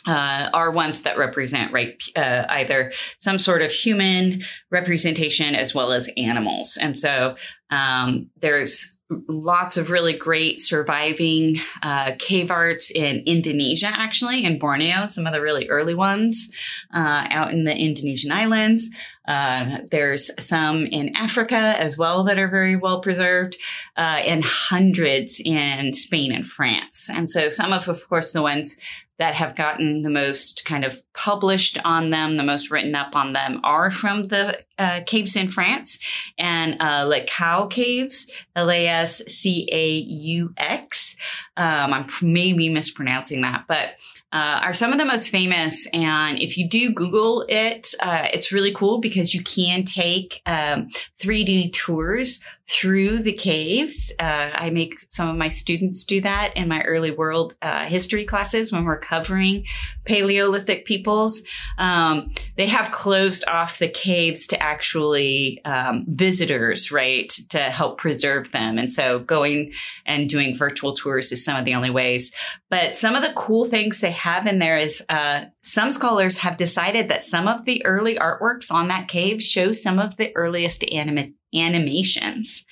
uh, 0.04 0.50
are 0.52 0.72
ones 0.72 1.02
that 1.02 1.16
represent 1.16 1.72
right 1.72 2.02
uh, 2.16 2.44
either 2.48 2.92
some 3.18 3.38
sort 3.38 3.62
of 3.62 3.70
human 3.70 4.42
representation 4.72 5.54
as 5.54 5.76
well 5.76 5.92
as 5.92 6.10
animals 6.16 6.76
and 6.80 6.98
so 6.98 7.36
um, 7.70 8.28
there's 8.40 8.98
lots 9.28 9.76
of 9.76 9.90
really 9.90 10.12
great 10.12 10.60
surviving 10.60 11.56
uh, 11.82 12.12
cave 12.18 12.50
arts 12.50 12.90
in 12.90 13.22
Indonesia, 13.26 13.90
actually, 13.92 14.44
in 14.44 14.58
Borneo, 14.58 15.06
some 15.06 15.26
of 15.26 15.32
the 15.32 15.40
really 15.40 15.68
early 15.68 15.94
ones 15.94 16.54
uh, 16.94 17.26
out 17.30 17.52
in 17.52 17.64
the 17.64 17.76
Indonesian 17.76 18.32
islands. 18.32 18.90
Uh, 19.26 19.78
there's 19.90 20.30
some 20.44 20.86
in 20.86 21.14
Africa 21.16 21.74
as 21.78 21.96
well 21.96 22.24
that 22.24 22.38
are 22.38 22.48
very 22.48 22.76
well 22.76 23.00
preserved, 23.00 23.56
uh, 23.96 24.00
and 24.00 24.44
hundreds 24.44 25.40
in 25.44 25.92
Spain 25.92 26.32
and 26.32 26.46
France. 26.46 27.08
And 27.08 27.30
so 27.30 27.48
some 27.48 27.72
of, 27.72 27.88
of 27.88 28.08
course, 28.08 28.32
the 28.32 28.42
ones 28.42 28.76
that 29.18 29.34
have 29.34 29.54
gotten 29.54 30.02
the 30.02 30.10
most 30.10 30.64
kind 30.64 30.84
of 30.84 31.00
published 31.12 31.78
on 31.84 32.10
them, 32.10 32.34
the 32.34 32.42
most 32.42 32.72
written 32.72 32.96
up 32.96 33.14
on 33.14 33.32
them 33.32 33.60
are 33.62 33.90
from 33.90 34.24
the 34.24 34.58
uh, 34.78 35.00
caves 35.06 35.36
in 35.36 35.48
France 35.48 36.00
and 36.38 36.74
uh, 36.80 37.04
Lascaux 37.04 37.70
caves, 37.70 38.32
L 38.56 38.70
A 38.70 38.88
S 38.88 39.18
C 39.26 39.68
A 39.70 39.90
U 39.98 40.52
X. 40.56 41.14
Um, 41.56 41.92
I'm 41.92 42.06
maybe 42.20 42.68
mispronouncing 42.68 43.42
that, 43.42 43.66
but 43.68 43.90
uh, 44.32 44.60
are 44.62 44.72
some 44.72 44.92
of 44.92 44.98
the 44.98 45.04
most 45.04 45.28
famous. 45.28 45.86
And 45.92 46.40
if 46.40 46.56
you 46.56 46.68
do 46.68 46.92
Google 46.92 47.44
it, 47.48 47.94
uh, 48.00 48.28
it's 48.32 48.52
really 48.52 48.72
cool 48.72 49.00
because 49.00 49.34
you 49.34 49.42
can 49.42 49.84
take 49.84 50.40
um, 50.46 50.88
3D 51.20 51.72
tours 51.72 52.42
through 52.72 53.18
the 53.18 53.34
caves. 53.34 54.10
Uh, 54.18 54.50
I 54.54 54.70
make 54.70 54.94
some 55.10 55.28
of 55.28 55.36
my 55.36 55.50
students 55.50 56.04
do 56.04 56.22
that 56.22 56.56
in 56.56 56.68
my 56.68 56.80
early 56.82 57.10
world 57.10 57.54
uh, 57.60 57.84
history 57.84 58.24
classes 58.24 58.72
when 58.72 58.84
we're 58.84 58.98
covering 58.98 59.66
Paleolithic 60.06 60.86
peoples. 60.86 61.42
Um, 61.76 62.32
they 62.56 62.66
have 62.66 62.90
closed 62.90 63.44
off 63.46 63.78
the 63.78 63.90
caves 63.90 64.46
to 64.48 64.62
actually 64.62 65.62
um, 65.66 66.06
visitors, 66.08 66.90
right, 66.90 67.28
to 67.50 67.58
help 67.58 67.98
preserve 67.98 68.50
them. 68.52 68.78
And 68.78 68.90
so 68.90 69.18
going 69.18 69.72
and 70.06 70.26
doing 70.26 70.56
virtual 70.56 70.94
tours 70.94 71.30
is 71.30 71.44
some 71.44 71.58
of 71.58 71.66
the 71.66 71.74
only 71.74 71.90
ways. 71.90 72.32
But 72.70 72.96
some 72.96 73.14
of 73.14 73.22
the 73.22 73.34
cool 73.34 73.66
things 73.66 74.00
they 74.00 74.12
have 74.12 74.46
in 74.46 74.60
there 74.60 74.78
is 74.78 75.04
uh, 75.10 75.44
some 75.60 75.90
scholars 75.90 76.38
have 76.38 76.56
decided 76.56 77.10
that 77.10 77.22
some 77.22 77.48
of 77.48 77.66
the 77.66 77.84
early 77.84 78.16
artworks 78.16 78.72
on 78.72 78.88
that 78.88 79.08
cave 79.08 79.42
show 79.42 79.72
some 79.72 79.98
of 79.98 80.16
the 80.16 80.34
earliest 80.34 80.82
anima- 80.90 81.32
animations. 81.54 82.64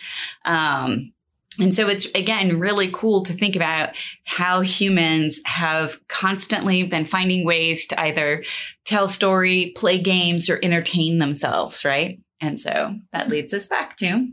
Um, 0.45 1.13
and 1.59 1.75
so 1.75 1.89
it's 1.89 2.07
again 2.15 2.59
really 2.59 2.91
cool 2.93 3.23
to 3.25 3.33
think 3.33 3.57
about 3.57 3.91
how 4.25 4.61
humans 4.61 5.41
have 5.45 6.01
constantly 6.09 6.85
been 6.85 7.05
finding 7.05 7.45
ways 7.45 7.87
to 7.89 8.01
either 8.01 8.45
tell 8.85 9.09
story, 9.09 9.73
play 9.77 9.99
games, 9.99 10.49
or 10.49 10.59
entertain 10.63 11.19
themselves, 11.19 11.85
right? 11.85 12.21
And 12.41 12.59
so 12.59 12.95
that 13.13 13.29
leads 13.29 13.53
us 13.53 13.67
back 13.67 13.97
to 13.99 14.29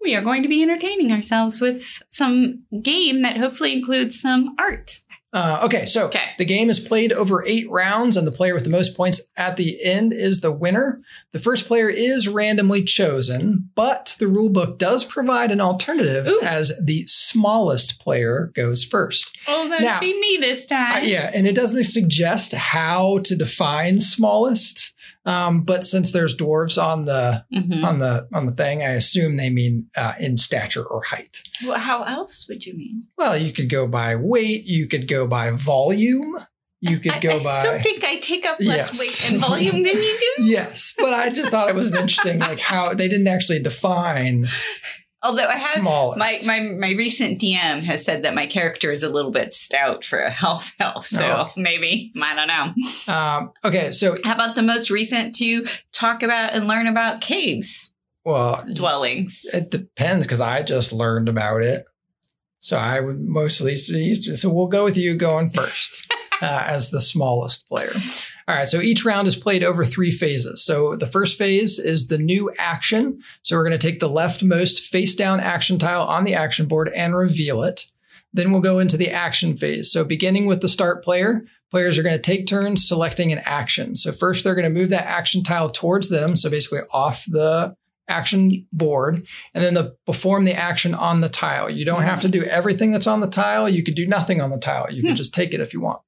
we 0.00 0.14
are 0.14 0.22
going 0.22 0.42
to 0.42 0.48
be 0.48 0.62
entertaining 0.62 1.12
ourselves 1.12 1.60
with 1.60 2.02
some 2.08 2.62
game 2.82 3.22
that 3.22 3.36
hopefully 3.36 3.72
includes 3.72 4.20
some 4.20 4.54
art. 4.58 5.00
Uh, 5.32 5.60
okay, 5.64 5.84
so 5.84 6.06
okay. 6.06 6.30
the 6.38 6.44
game 6.44 6.68
is 6.68 6.80
played 6.80 7.12
over 7.12 7.44
eight 7.46 7.70
rounds, 7.70 8.16
and 8.16 8.26
the 8.26 8.32
player 8.32 8.52
with 8.52 8.64
the 8.64 8.70
most 8.70 8.96
points 8.96 9.20
at 9.36 9.56
the 9.56 9.82
end 9.82 10.12
is 10.12 10.40
the 10.40 10.50
winner. 10.50 11.00
The 11.32 11.38
first 11.38 11.66
player 11.66 11.88
is 11.88 12.26
randomly 12.26 12.82
chosen, 12.82 13.70
but 13.76 14.16
the 14.18 14.26
rulebook 14.26 14.78
does 14.78 15.04
provide 15.04 15.52
an 15.52 15.60
alternative 15.60 16.26
Ooh. 16.26 16.40
as 16.42 16.72
the 16.82 17.04
smallest 17.06 18.00
player 18.00 18.50
goes 18.56 18.82
first. 18.82 19.38
Oh, 19.46 19.68
that'd 19.68 19.84
now, 19.84 20.00
be 20.00 20.18
me 20.18 20.38
this 20.40 20.66
time. 20.66 21.04
Uh, 21.04 21.06
yeah, 21.06 21.30
and 21.32 21.46
it 21.46 21.54
doesn't 21.54 21.84
suggest 21.84 22.52
how 22.52 23.18
to 23.20 23.36
define 23.36 24.00
smallest. 24.00 24.94
Um, 25.26 25.64
but 25.64 25.84
since 25.84 26.12
there's 26.12 26.36
dwarves 26.36 26.82
on 26.82 27.04
the 27.04 27.44
mm-hmm. 27.54 27.84
on 27.84 27.98
the 27.98 28.26
on 28.32 28.46
the 28.46 28.52
thing, 28.52 28.82
I 28.82 28.90
assume 28.90 29.36
they 29.36 29.50
mean 29.50 29.88
uh, 29.96 30.14
in 30.18 30.38
stature 30.38 30.84
or 30.84 31.02
height. 31.02 31.42
Well, 31.64 31.78
how 31.78 32.02
else 32.04 32.46
would 32.48 32.64
you 32.64 32.74
mean? 32.74 33.04
Well, 33.18 33.36
you 33.36 33.52
could 33.52 33.68
go 33.68 33.86
by 33.86 34.16
weight. 34.16 34.64
You 34.64 34.88
could 34.88 35.08
go 35.08 35.26
by 35.26 35.50
volume. 35.50 36.38
You 36.80 36.98
could 36.98 37.20
go 37.20 37.38
I 37.38 37.42
by. 37.42 37.50
I 37.50 37.58
still 37.60 37.80
think 37.80 38.04
I 38.04 38.16
take 38.16 38.46
up 38.46 38.58
less 38.60 38.90
yes. 38.92 38.98
weight 38.98 39.32
and 39.32 39.40
volume 39.42 39.82
than 39.82 39.96
you 39.96 40.18
do. 40.18 40.44
yes, 40.44 40.94
but 40.96 41.12
I 41.12 41.28
just 41.28 41.50
thought 41.50 41.68
it 41.68 41.74
was 41.74 41.92
interesting, 41.92 42.38
like 42.38 42.60
how 42.60 42.94
they 42.94 43.08
didn't 43.08 43.28
actually 43.28 43.62
define 43.62 44.48
Although 45.22 45.46
I 45.46 45.58
have 45.58 45.80
Smallest. 45.80 46.18
my, 46.18 46.60
my 46.60 46.68
my 46.70 46.90
recent 46.92 47.38
DM 47.40 47.82
has 47.82 48.02
said 48.02 48.22
that 48.22 48.34
my 48.34 48.46
character 48.46 48.90
is 48.90 49.02
a 49.02 49.10
little 49.10 49.30
bit 49.30 49.52
stout 49.52 50.02
for 50.02 50.20
a 50.20 50.30
half 50.44 50.74
elf, 50.80 51.04
so 51.04 51.46
oh. 51.48 51.52
maybe 51.56 52.12
I 52.20 52.34
don't 52.34 52.48
know. 52.48 53.12
Um, 53.12 53.52
okay, 53.62 53.92
so 53.92 54.14
how 54.24 54.34
about 54.34 54.54
the 54.54 54.62
most 54.62 54.90
recent 54.90 55.34
to 55.36 55.66
talk 55.92 56.22
about 56.22 56.54
and 56.54 56.66
learn 56.66 56.86
about 56.86 57.20
caves? 57.20 57.92
Well, 58.24 58.64
dwellings. 58.72 59.44
It 59.52 59.70
depends 59.70 60.26
because 60.26 60.40
I 60.40 60.62
just 60.62 60.92
learned 60.92 61.28
about 61.28 61.62
it, 61.62 61.84
so 62.58 62.78
I 62.78 63.00
would 63.00 63.20
mostly 63.20 63.76
so 63.76 64.50
we'll 64.50 64.68
go 64.68 64.84
with 64.84 64.96
you 64.96 65.16
going 65.16 65.50
first. 65.50 66.10
uh, 66.40 66.64
as 66.66 66.90
the 66.90 67.00
smallest 67.00 67.68
player. 67.68 67.92
All 68.48 68.54
right, 68.54 68.68
so 68.68 68.80
each 68.80 69.04
round 69.04 69.28
is 69.28 69.36
played 69.36 69.62
over 69.62 69.84
three 69.84 70.10
phases. 70.10 70.64
So 70.64 70.96
the 70.96 71.06
first 71.06 71.38
phase 71.38 71.78
is 71.78 72.08
the 72.08 72.18
new 72.18 72.50
action. 72.58 73.20
So 73.42 73.56
we're 73.56 73.64
going 73.64 73.78
to 73.78 73.86
take 73.86 74.00
the 74.00 74.08
leftmost 74.08 74.80
face 74.80 75.14
down 75.14 75.40
action 75.40 75.78
tile 75.78 76.02
on 76.02 76.24
the 76.24 76.34
action 76.34 76.66
board 76.66 76.88
and 76.88 77.16
reveal 77.16 77.62
it. 77.62 77.86
Then 78.32 78.52
we'll 78.52 78.60
go 78.60 78.78
into 78.78 78.96
the 78.96 79.10
action 79.10 79.56
phase. 79.56 79.90
So 79.90 80.04
beginning 80.04 80.46
with 80.46 80.60
the 80.60 80.68
start 80.68 81.02
player, 81.02 81.44
players 81.70 81.98
are 81.98 82.02
going 82.02 82.16
to 82.16 82.22
take 82.22 82.46
turns 82.46 82.86
selecting 82.86 83.32
an 83.32 83.40
action. 83.44 83.96
So 83.96 84.12
first 84.12 84.44
they're 84.44 84.54
going 84.54 84.72
to 84.72 84.80
move 84.80 84.90
that 84.90 85.06
action 85.06 85.42
tile 85.42 85.70
towards 85.70 86.08
them. 86.08 86.36
So 86.36 86.50
basically 86.50 86.80
off 86.92 87.24
the 87.26 87.74
action 88.10 88.66
board 88.72 89.26
and 89.54 89.64
then 89.64 89.74
the 89.74 89.96
perform 90.04 90.44
the 90.44 90.54
action 90.54 90.94
on 90.94 91.20
the 91.20 91.28
tile. 91.28 91.70
You 91.70 91.84
don't 91.84 92.02
have 92.02 92.20
to 92.22 92.28
do 92.28 92.42
everything 92.44 92.90
that's 92.90 93.06
on 93.06 93.20
the 93.20 93.28
tile. 93.28 93.68
You 93.68 93.84
could 93.84 93.94
do 93.94 94.06
nothing 94.06 94.40
on 94.40 94.50
the 94.50 94.58
tile. 94.58 94.86
You 94.90 95.02
can 95.02 95.12
hmm. 95.12 95.16
just 95.16 95.32
take 95.32 95.54
it 95.54 95.60
if 95.60 95.72
you 95.72 95.80
want. 95.80 96.00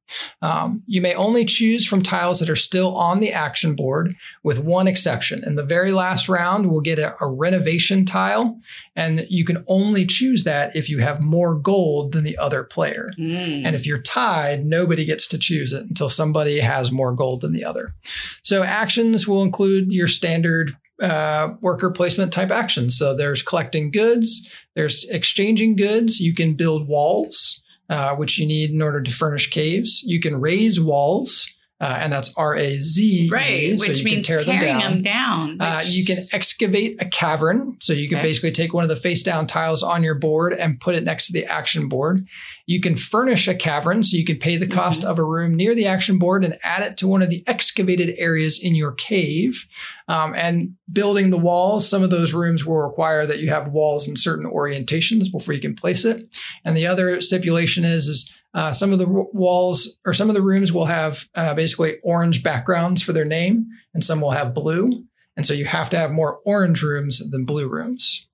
Um, 0.43 0.83
you 0.87 1.01
may 1.01 1.15
only 1.15 1.45
choose 1.45 1.87
from 1.87 2.03
tiles 2.03 2.41
that 2.41 2.51
are 2.51 2.57
still 2.57 2.97
on 2.97 3.21
the 3.21 3.33
action 3.33 3.75
board, 3.75 4.15
with 4.43 4.59
one 4.59 4.87
exception. 4.87 5.43
In 5.45 5.55
the 5.55 5.65
very 5.65 5.93
last 5.93 6.29
round, 6.29 6.71
we'll 6.71 6.81
get 6.81 6.99
a, 6.99 7.15
a 7.21 7.27
renovation 7.27 8.05
tile, 8.05 8.59
and 8.97 9.27
you 9.31 9.45
can 9.45 9.65
only 9.69 10.05
choose 10.05 10.45
that 10.45 10.75
if 10.77 10.89
you 10.89 10.99
have 10.99 11.21
more 11.21 11.55
gold 11.55 12.13
than 12.13 12.25
the 12.25 12.37
other 12.39 12.65
player. 12.65 13.11
Mm. 13.19 13.65
And 13.65 13.77
if 13.77 13.87
you're 13.87 14.03
tied, 14.03 14.67
nobody 14.67 15.05
gets 15.05 15.29
to 15.29 15.39
choose 15.39 15.73
it 15.73 15.85
until 15.85 16.09
somebody 16.09 16.61
has 16.61 16.93
more 16.93 17.13
gold 17.13 17.41
than 17.41 17.53
the 17.53 17.65
other. 17.65 17.95
So 18.43 18.63
actions 18.63 19.27
will 19.27 19.43
include 19.43 19.93
your 19.93 20.09
standard 20.09 20.77
uh, 21.03 21.55
worker 21.61 21.91
placement 21.91 22.33
type 22.33 22.51
actions. 22.51 22.97
So 22.97 23.17
there's 23.17 23.43
collecting 23.43 23.91
goods, 23.91 24.49
there's 24.75 25.05
exchanging 25.11 25.77
goods. 25.77 26.21
You 26.21 26.35
can 26.35 26.55
build 26.55 26.89
walls, 26.89 27.63
uh, 27.91 28.15
which 28.15 28.39
you 28.39 28.47
need 28.47 28.71
in 28.71 28.81
order 28.81 29.03
to 29.03 29.11
furnish 29.11 29.51
caves. 29.51 30.03
You 30.05 30.21
can 30.21 30.41
raze 30.41 30.81
walls. 30.81 31.53
Uh, 31.83 31.99
and 32.01 32.13
that's 32.13 32.33
R 32.37 32.55
A 32.55 32.79
Z. 32.79 33.29
Right, 33.33 33.79
so 33.79 33.89
which 33.89 34.05
means 34.05 34.25
tear 34.25 34.39
tearing 34.39 34.79
them 34.79 35.03
down. 35.03 35.49
Them 35.49 35.59
down 35.59 35.61
uh, 35.61 35.83
you 35.85 36.05
can 36.05 36.17
excavate 36.33 37.03
a 37.03 37.07
cavern. 37.07 37.77
So 37.81 37.93
you 37.93 38.09
can 38.09 38.19
okay. 38.19 38.29
basically 38.29 38.53
take 38.53 38.73
one 38.73 38.85
of 38.85 38.89
the 38.89 38.95
face 38.95 39.25
down 39.25 39.49
tiles 39.49 39.83
on 39.83 40.05
your 40.05 40.15
board 40.15 40.53
and 40.53 40.81
put 40.81 40.95
it 40.95 41.03
next 41.03 41.27
to 41.27 41.33
the 41.33 41.45
action 41.45 41.89
board. 41.89 42.25
You 42.67 42.81
can 42.81 42.95
furnish 42.95 43.49
a 43.49 43.55
cavern. 43.55 44.05
So 44.05 44.17
you 44.17 44.25
can 44.25 44.39
pay 44.39 44.57
the 44.57 44.69
cost 44.69 45.01
mm-hmm. 45.01 45.11
of 45.11 45.19
a 45.19 45.25
room 45.25 45.57
near 45.57 45.75
the 45.75 45.89
action 45.89 46.19
board 46.19 46.45
and 46.45 46.57
add 46.63 46.85
it 46.85 46.97
to 46.99 47.09
one 47.09 47.21
of 47.21 47.31
the 47.31 47.43
excavated 47.49 48.15
areas 48.17 48.61
in 48.63 48.77
your 48.77 48.93
cave. 48.93 49.67
Um, 50.07 50.35
and 50.37 50.77
building 50.93 51.31
the 51.31 51.39
walls, 51.39 51.89
some 51.89 52.05
of 52.05 52.11
those 52.11 52.33
rooms 52.33 52.65
will 52.65 52.79
require 52.79 53.27
that 53.27 53.41
you 53.41 53.49
have 53.51 53.73
walls 53.73 54.07
in 54.07 54.17
certain 54.17 54.49
orientations 54.49 55.33
before 55.33 55.55
you 55.55 55.61
can 55.61 55.75
place 55.75 56.05
it. 56.05 56.39
And 56.65 56.77
the 56.77 56.87
other 56.87 57.21
stipulation 57.21 57.85
is, 57.85 58.07
is 58.07 58.33
uh, 58.55 58.73
some 58.73 58.93
of 58.93 58.99
the 58.99 59.09
walls 59.09 59.99
or 60.05 60.13
some 60.13 60.29
of 60.29 60.35
the 60.35 60.43
rooms 60.43 60.73
will 60.73 60.87
have 60.87 61.27
uh, 61.35 61.55
basically 61.55 61.99
orange 62.03 62.43
backgrounds 62.43 63.03
for 63.03 63.13
their 63.13 63.25
name, 63.25 63.67
and 63.95 64.05
some 64.05 64.21
will 64.21 64.33
have 64.33 64.55
blue. 64.55 65.05
And 65.37 65.47
so 65.47 65.55
you 65.55 65.65
have 65.65 65.89
to 65.91 65.99
have 65.99 66.11
more 66.11 66.41
orange 66.45 66.83
rooms 66.83 67.31
than 67.31 67.47
blue 67.47 67.69
rooms. 67.69 68.29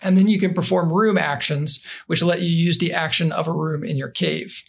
And 0.00 0.18
then 0.18 0.28
you 0.28 0.38
can 0.38 0.54
perform 0.54 0.92
room 0.92 1.16
actions, 1.16 1.84
which 2.06 2.22
let 2.22 2.40
you 2.40 2.48
use 2.48 2.78
the 2.78 2.92
action 2.92 3.32
of 3.32 3.48
a 3.48 3.52
room 3.52 3.84
in 3.84 3.96
your 3.96 4.10
cave. 4.10 4.62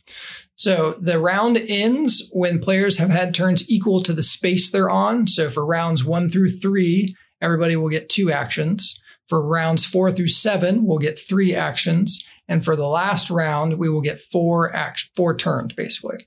So 0.55 0.95
the 1.01 1.19
round 1.19 1.57
ends 1.57 2.29
when 2.33 2.61
players 2.61 2.97
have 2.97 3.09
had 3.09 3.33
turns 3.33 3.69
equal 3.69 4.01
to 4.03 4.13
the 4.13 4.23
space 4.23 4.71
they're 4.71 4.89
on. 4.89 5.27
So 5.27 5.49
for 5.49 5.65
rounds 5.65 6.05
one 6.05 6.29
through 6.29 6.49
three, 6.49 7.15
everybody 7.41 7.75
will 7.75 7.89
get 7.89 8.07
two 8.09 8.31
actions. 8.31 9.01
For 9.27 9.45
rounds 9.45 9.85
four 9.85 10.11
through 10.11 10.29
seven, 10.29 10.85
we'll 10.85 10.99
get 10.99 11.19
three 11.19 11.53
actions. 11.53 12.25
And 12.47 12.63
for 12.63 12.75
the 12.75 12.87
last 12.87 13.29
round, 13.29 13.77
we 13.77 13.89
will 13.89 14.01
get 14.01 14.19
four 14.19 14.73
four 15.15 15.35
turns, 15.35 15.73
basically. 15.73 16.17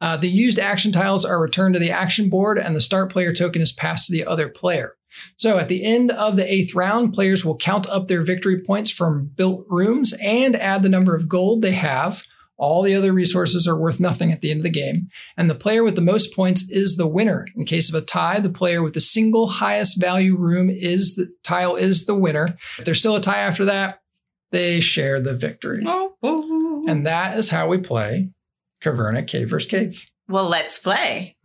Uh, 0.00 0.16
the 0.16 0.28
used 0.28 0.58
action 0.58 0.92
tiles 0.92 1.24
are 1.24 1.40
returned 1.40 1.74
to 1.74 1.80
the 1.80 1.90
action 1.90 2.28
board, 2.28 2.58
and 2.58 2.74
the 2.74 2.80
start 2.80 3.12
player 3.12 3.32
token 3.32 3.62
is 3.62 3.72
passed 3.72 4.06
to 4.06 4.12
the 4.12 4.26
other 4.26 4.48
player. 4.48 4.94
So 5.36 5.58
at 5.58 5.68
the 5.68 5.84
end 5.84 6.10
of 6.10 6.36
the 6.36 6.52
eighth 6.52 6.74
round, 6.74 7.12
players 7.12 7.44
will 7.44 7.56
count 7.56 7.88
up 7.88 8.06
their 8.06 8.22
victory 8.22 8.60
points 8.60 8.90
from 8.90 9.30
built 9.36 9.66
rooms 9.68 10.12
and 10.22 10.54
add 10.56 10.82
the 10.82 10.88
number 10.88 11.14
of 11.14 11.28
gold 11.28 11.62
they 11.62 11.72
have. 11.72 12.22
All 12.56 12.82
the 12.82 12.94
other 12.94 13.12
resources 13.12 13.68
are 13.68 13.78
worth 13.78 14.00
nothing 14.00 14.32
at 14.32 14.40
the 14.40 14.50
end 14.50 14.60
of 14.60 14.64
the 14.64 14.70
game. 14.70 15.08
And 15.36 15.48
the 15.48 15.54
player 15.54 15.84
with 15.84 15.94
the 15.94 16.00
most 16.00 16.34
points 16.34 16.68
is 16.70 16.96
the 16.96 17.06
winner. 17.06 17.46
In 17.54 17.64
case 17.64 17.88
of 17.88 18.00
a 18.00 18.04
tie, 18.04 18.40
the 18.40 18.50
player 18.50 18.82
with 18.82 18.94
the 18.94 19.00
single 19.00 19.46
highest 19.46 20.00
value 20.00 20.36
room 20.36 20.68
is 20.68 21.14
the 21.14 21.32
tile 21.44 21.76
is 21.76 22.06
the 22.06 22.16
winner. 22.16 22.56
If 22.78 22.84
there's 22.84 22.98
still 22.98 23.14
a 23.14 23.20
tie 23.20 23.38
after 23.38 23.64
that, 23.66 24.00
they 24.50 24.80
share 24.80 25.20
the 25.20 25.34
victory. 25.34 25.84
Oh. 25.86 26.84
And 26.88 27.06
that 27.06 27.36
is 27.38 27.50
how 27.50 27.68
we 27.68 27.78
play 27.78 28.30
Caverna 28.82 29.26
Cave 29.26 29.50
vs. 29.50 29.68
Cave. 29.68 30.06
Well, 30.28 30.48
let's 30.48 30.78
play. 30.78 31.36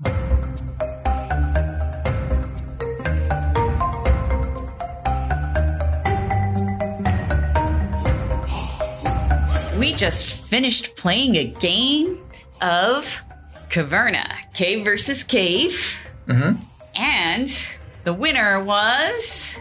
We 9.77 9.93
just 9.93 10.27
finished 10.47 10.95
playing 10.95 11.35
a 11.35 11.45
game 11.45 12.19
of 12.61 13.21
Caverna, 13.69 14.31
Cave 14.53 14.85
versus 14.85 15.23
Cave. 15.23 15.97
Mm-hmm. 16.27 16.63
And 16.95 17.67
the 18.03 18.13
winner 18.13 18.63
was 18.63 19.57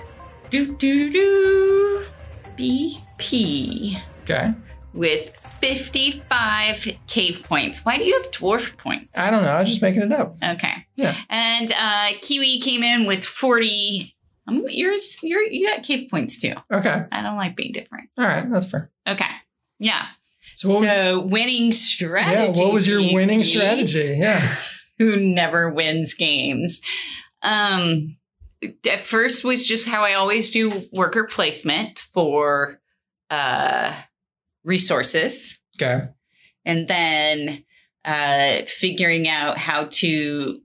do 0.51 0.77
do 0.77 1.11
do 1.11 2.05
BP 3.19 4.01
Okay. 4.23 4.53
with 4.95 5.35
55 5.61 6.89
cave 7.07 7.43
points. 7.45 7.85
Why 7.85 7.99
do 7.99 8.05
you 8.05 8.21
have 8.21 8.31
dwarf 8.33 8.77
points? 8.79 9.17
I 9.17 9.31
don't 9.31 9.43
know. 9.43 9.49
I 9.51 9.61
was 9.61 9.71
just 9.71 9.83
making 9.83 10.03
it 10.03 10.13
up. 10.13 10.37
Okay. 10.43 10.87
Yeah. 10.97 11.17
And 11.29 11.73
uh 11.73 12.19
Kiwi 12.21 12.61
came 12.61 12.83
in 12.83 13.07
with 13.07 13.25
40 13.25 14.15
um, 14.49 14.65
yours 14.69 15.19
you're 15.23 15.43
you 15.43 15.69
got 15.69 15.85
cave 15.85 16.09
points 16.11 16.41
too. 16.41 16.53
Okay. 16.73 17.05
I 17.13 17.23
don't 17.23 17.37
like 17.37 17.57
being 17.57 17.73
different. 17.73 18.11
All 18.19 18.25
right. 18.27 18.51
That's 18.51 18.67
fair. 18.67 18.91
Okay. 19.07 19.25
Yeah. 19.79 20.07
So 20.57 20.69
what 20.69 20.83
was, 20.83 21.31
winning 21.31 21.71
strategy. 21.73 22.59
yeah, 22.59 22.65
what 22.65 22.73
was 22.73 22.87
your 22.89 23.01
winning 23.01 23.45
strategy? 23.45 24.17
Yeah. 24.19 24.41
Who 24.99 25.17
never 25.17 25.71
wins 25.71 26.15
games. 26.15 26.81
Um 27.43 28.17
at 28.89 29.01
first 29.01 29.45
was 29.45 29.67
just 29.67 29.89
how 29.89 30.05
I 30.05 30.15
always 30.15 30.51
do 30.51 30.89
worker 30.93 31.25
placement 31.25 31.99
for 31.99 32.81
uh 33.33 33.95
resources. 34.65 35.59
Okay. 35.81 36.07
and 36.65 36.87
then 36.87 37.65
uh, 38.05 38.59
figuring 38.67 39.29
out 39.29 39.59
how 39.59 39.87
to 39.91 40.61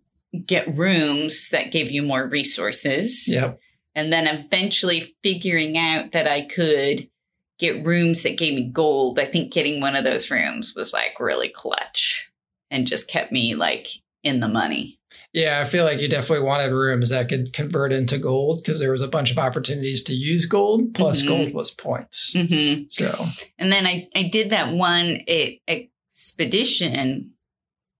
get 0.45 0.75
rooms 0.75 1.49
that 1.49 1.71
gave 1.71 1.89
you 1.91 2.01
more 2.03 2.27
resources. 2.29 3.27
Yep. 3.27 3.59
And 3.95 4.11
then 4.11 4.27
eventually 4.27 5.15
figuring 5.23 5.77
out 5.77 6.11
that 6.11 6.27
I 6.27 6.41
could 6.43 7.09
get 7.57 7.85
rooms 7.85 8.23
that 8.23 8.37
gave 8.37 8.53
me 8.53 8.69
gold. 8.71 9.17
I 9.17 9.25
think 9.25 9.51
getting 9.51 9.81
one 9.81 9.95
of 9.95 10.03
those 10.03 10.29
rooms 10.29 10.73
was 10.75 10.93
like 10.93 11.19
really 11.19 11.49
clutch 11.49 12.29
and 12.69 12.85
just 12.85 13.07
kept 13.09 13.31
me 13.31 13.55
like 13.55 13.87
in 14.27 14.39
the 14.39 14.47
money. 14.47 14.99
Yeah, 15.33 15.59
I 15.59 15.65
feel 15.65 15.83
like 15.83 15.99
you 15.99 16.07
definitely 16.07 16.45
wanted 16.45 16.71
rooms 16.71 17.09
that 17.09 17.29
could 17.29 17.53
convert 17.53 17.91
into 17.91 18.17
gold 18.17 18.61
because 18.63 18.79
there 18.79 18.91
was 18.91 19.01
a 19.01 19.07
bunch 19.07 19.31
of 19.31 19.37
opportunities 19.37 20.03
to 20.03 20.13
use 20.13 20.45
gold. 20.45 20.93
Plus, 20.93 21.21
Mhm. 21.21 21.27
gold 21.27 21.53
was 21.53 21.71
points. 21.71 22.33
hmm 22.33 22.83
So 22.89 23.27
And 23.57 23.71
then 23.71 23.85
I, 23.85 24.07
I 24.15 24.23
did 24.23 24.49
that 24.51 24.73
one 24.73 25.19
expedition 25.67 27.31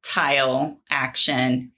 tile 0.03 0.79
action. 0.89 1.71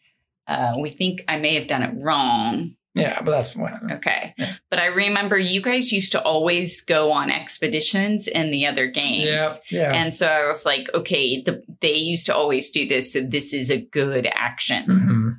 Uh, 0.47 0.75
we 0.79 0.89
think 0.89 1.23
I 1.27 1.37
may 1.37 1.55
have 1.55 1.67
done 1.67 1.83
it 1.83 1.93
wrong. 1.95 2.75
Yeah, 3.01 3.21
but 3.21 3.31
that's 3.31 3.53
fine. 3.53 3.79
Okay. 3.91 4.33
Yeah. 4.37 4.55
But 4.69 4.79
I 4.79 4.87
remember 4.87 5.37
you 5.37 5.61
guys 5.61 5.91
used 5.91 6.11
to 6.13 6.21
always 6.21 6.81
go 6.81 7.11
on 7.11 7.29
expeditions 7.31 8.27
in 8.27 8.51
the 8.51 8.65
other 8.67 8.87
games. 8.87 9.25
Yeah, 9.29 9.53
yeah. 9.69 9.93
And 9.93 10.13
so 10.13 10.27
I 10.27 10.47
was 10.47 10.65
like, 10.65 10.89
okay, 10.93 11.41
the, 11.41 11.63
they 11.81 11.95
used 11.95 12.25
to 12.27 12.35
always 12.35 12.69
do 12.71 12.87
this. 12.87 13.13
So 13.13 13.21
this 13.21 13.53
is 13.53 13.69
a 13.71 13.81
good 13.81 14.27
action. 14.33 14.83
hmm 14.85 15.29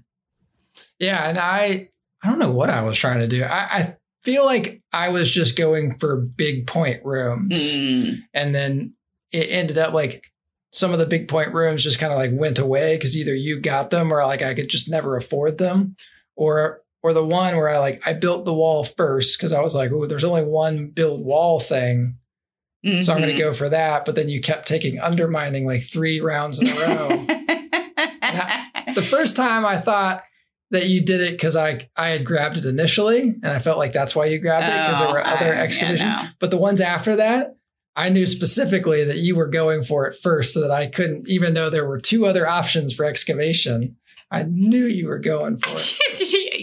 Yeah, 0.99 1.29
and 1.29 1.38
I 1.38 1.88
I 2.23 2.29
don't 2.29 2.38
know 2.38 2.53
what 2.53 2.70
I 2.70 2.83
was 2.83 2.99
trying 2.99 3.20
to 3.20 3.29
do. 3.29 3.42
I, 3.44 3.79
I 3.79 3.96
feel 4.25 4.44
like 4.44 4.83
I 4.92 5.09
was 5.09 5.31
just 5.31 5.57
going 5.57 5.99
for 5.99 6.16
big 6.16 6.66
point 6.66 7.05
rooms, 7.05 7.57
Mm, 7.77 8.18
and 8.35 8.55
then 8.55 8.94
it 9.33 9.46
ended 9.51 9.79
up 9.79 9.94
like 9.94 10.25
some 10.73 10.92
of 10.92 10.99
the 10.99 11.07
big 11.07 11.27
point 11.27 11.53
rooms 11.55 11.83
just 11.83 11.99
kind 11.99 12.12
of 12.12 12.18
like 12.18 12.31
went 12.33 12.59
away 12.59 12.96
because 12.96 13.16
either 13.16 13.35
you 13.35 13.59
got 13.61 13.90
them 13.90 14.12
or 14.12 14.25
like 14.25 14.42
I 14.42 14.55
could 14.55 14.68
just 14.68 14.90
never 14.90 15.16
afford 15.16 15.57
them, 15.59 15.96
or 16.37 16.83
or 17.03 17.13
the 17.13 17.25
one 17.25 17.57
where 17.57 17.69
I 17.69 17.79
like 17.79 18.03
I 18.07 18.13
built 18.13 18.45
the 18.45 18.55
wall 18.55 18.85
first 18.85 19.39
because 19.39 19.53
I 19.53 19.61
was 19.61 19.75
like, 19.75 19.91
oh, 19.93 20.07
there's 20.07 20.25
only 20.25 20.45
one 20.45 20.89
build 20.89 21.25
wall 21.25 21.59
thing, 21.61 22.17
so 22.85 22.91
I'm 23.13 23.19
going 23.21 23.31
mhm. 23.31 23.37
to 23.37 23.39
go 23.39 23.55
for 23.55 23.69
that. 23.69 24.05
But 24.05 24.15
then 24.15 24.29
you 24.29 24.41
kept 24.41 24.69
taking 24.69 24.99
undermining 25.01 25.67
like 25.67 25.83
three 25.83 26.21
rounds 26.21 26.59
in 26.61 26.69
a 26.69 26.75
row. 26.75 27.09
the 28.95 29.03
first 29.03 29.37
time 29.37 29.65
I 29.65 29.79
thought 29.79 30.25
that 30.71 30.89
you 30.89 31.01
did 31.05 31.21
it 31.21 31.33
because 31.33 31.57
I 31.57 31.89
I 31.97 32.11
had 32.11 32.25
grabbed 32.25 32.57
it 32.59 32.67
initially, 32.67 33.21
and 33.21 33.47
I 33.47 33.59
felt 33.59 33.79
like 33.79 33.93
that's 33.93 34.15
why 34.15 34.27
you 34.27 34.39
grabbed 34.39 34.67
it 34.67 34.77
because 34.77 34.99
there 34.99 35.13
were 35.13 35.27
Oh, 35.27 35.31
other 35.31 35.55
I- 35.55 35.69
yeah, 35.69 36.23
no. 36.25 36.29
But 36.39 36.51
the 36.51 36.57
ones 36.59 36.81
after 36.81 37.17
that, 37.17 37.57
I 37.97 38.09
knew 38.09 38.27
specifically 38.27 39.05
that 39.05 39.19
you 39.19 39.37
were 39.37 39.49
going 39.49 39.83
for 39.83 40.07
it 40.07 40.17
first, 40.23 40.55
so 40.55 40.61
that 40.61 40.71
I 40.71 40.87
couldn't, 40.87 41.29
even 41.29 41.55
though 41.55 41.71
there 41.71 41.87
were 41.89 41.99
two 42.01 42.27
other 42.27 42.47
options 42.47 42.95
for 42.95 43.05
excavation. 43.05 43.97
I 44.33 44.45
knew 44.45 44.85
you 44.85 45.09
were 45.09 45.19
going 45.19 45.57
for 45.57 45.71
it. 45.71 45.99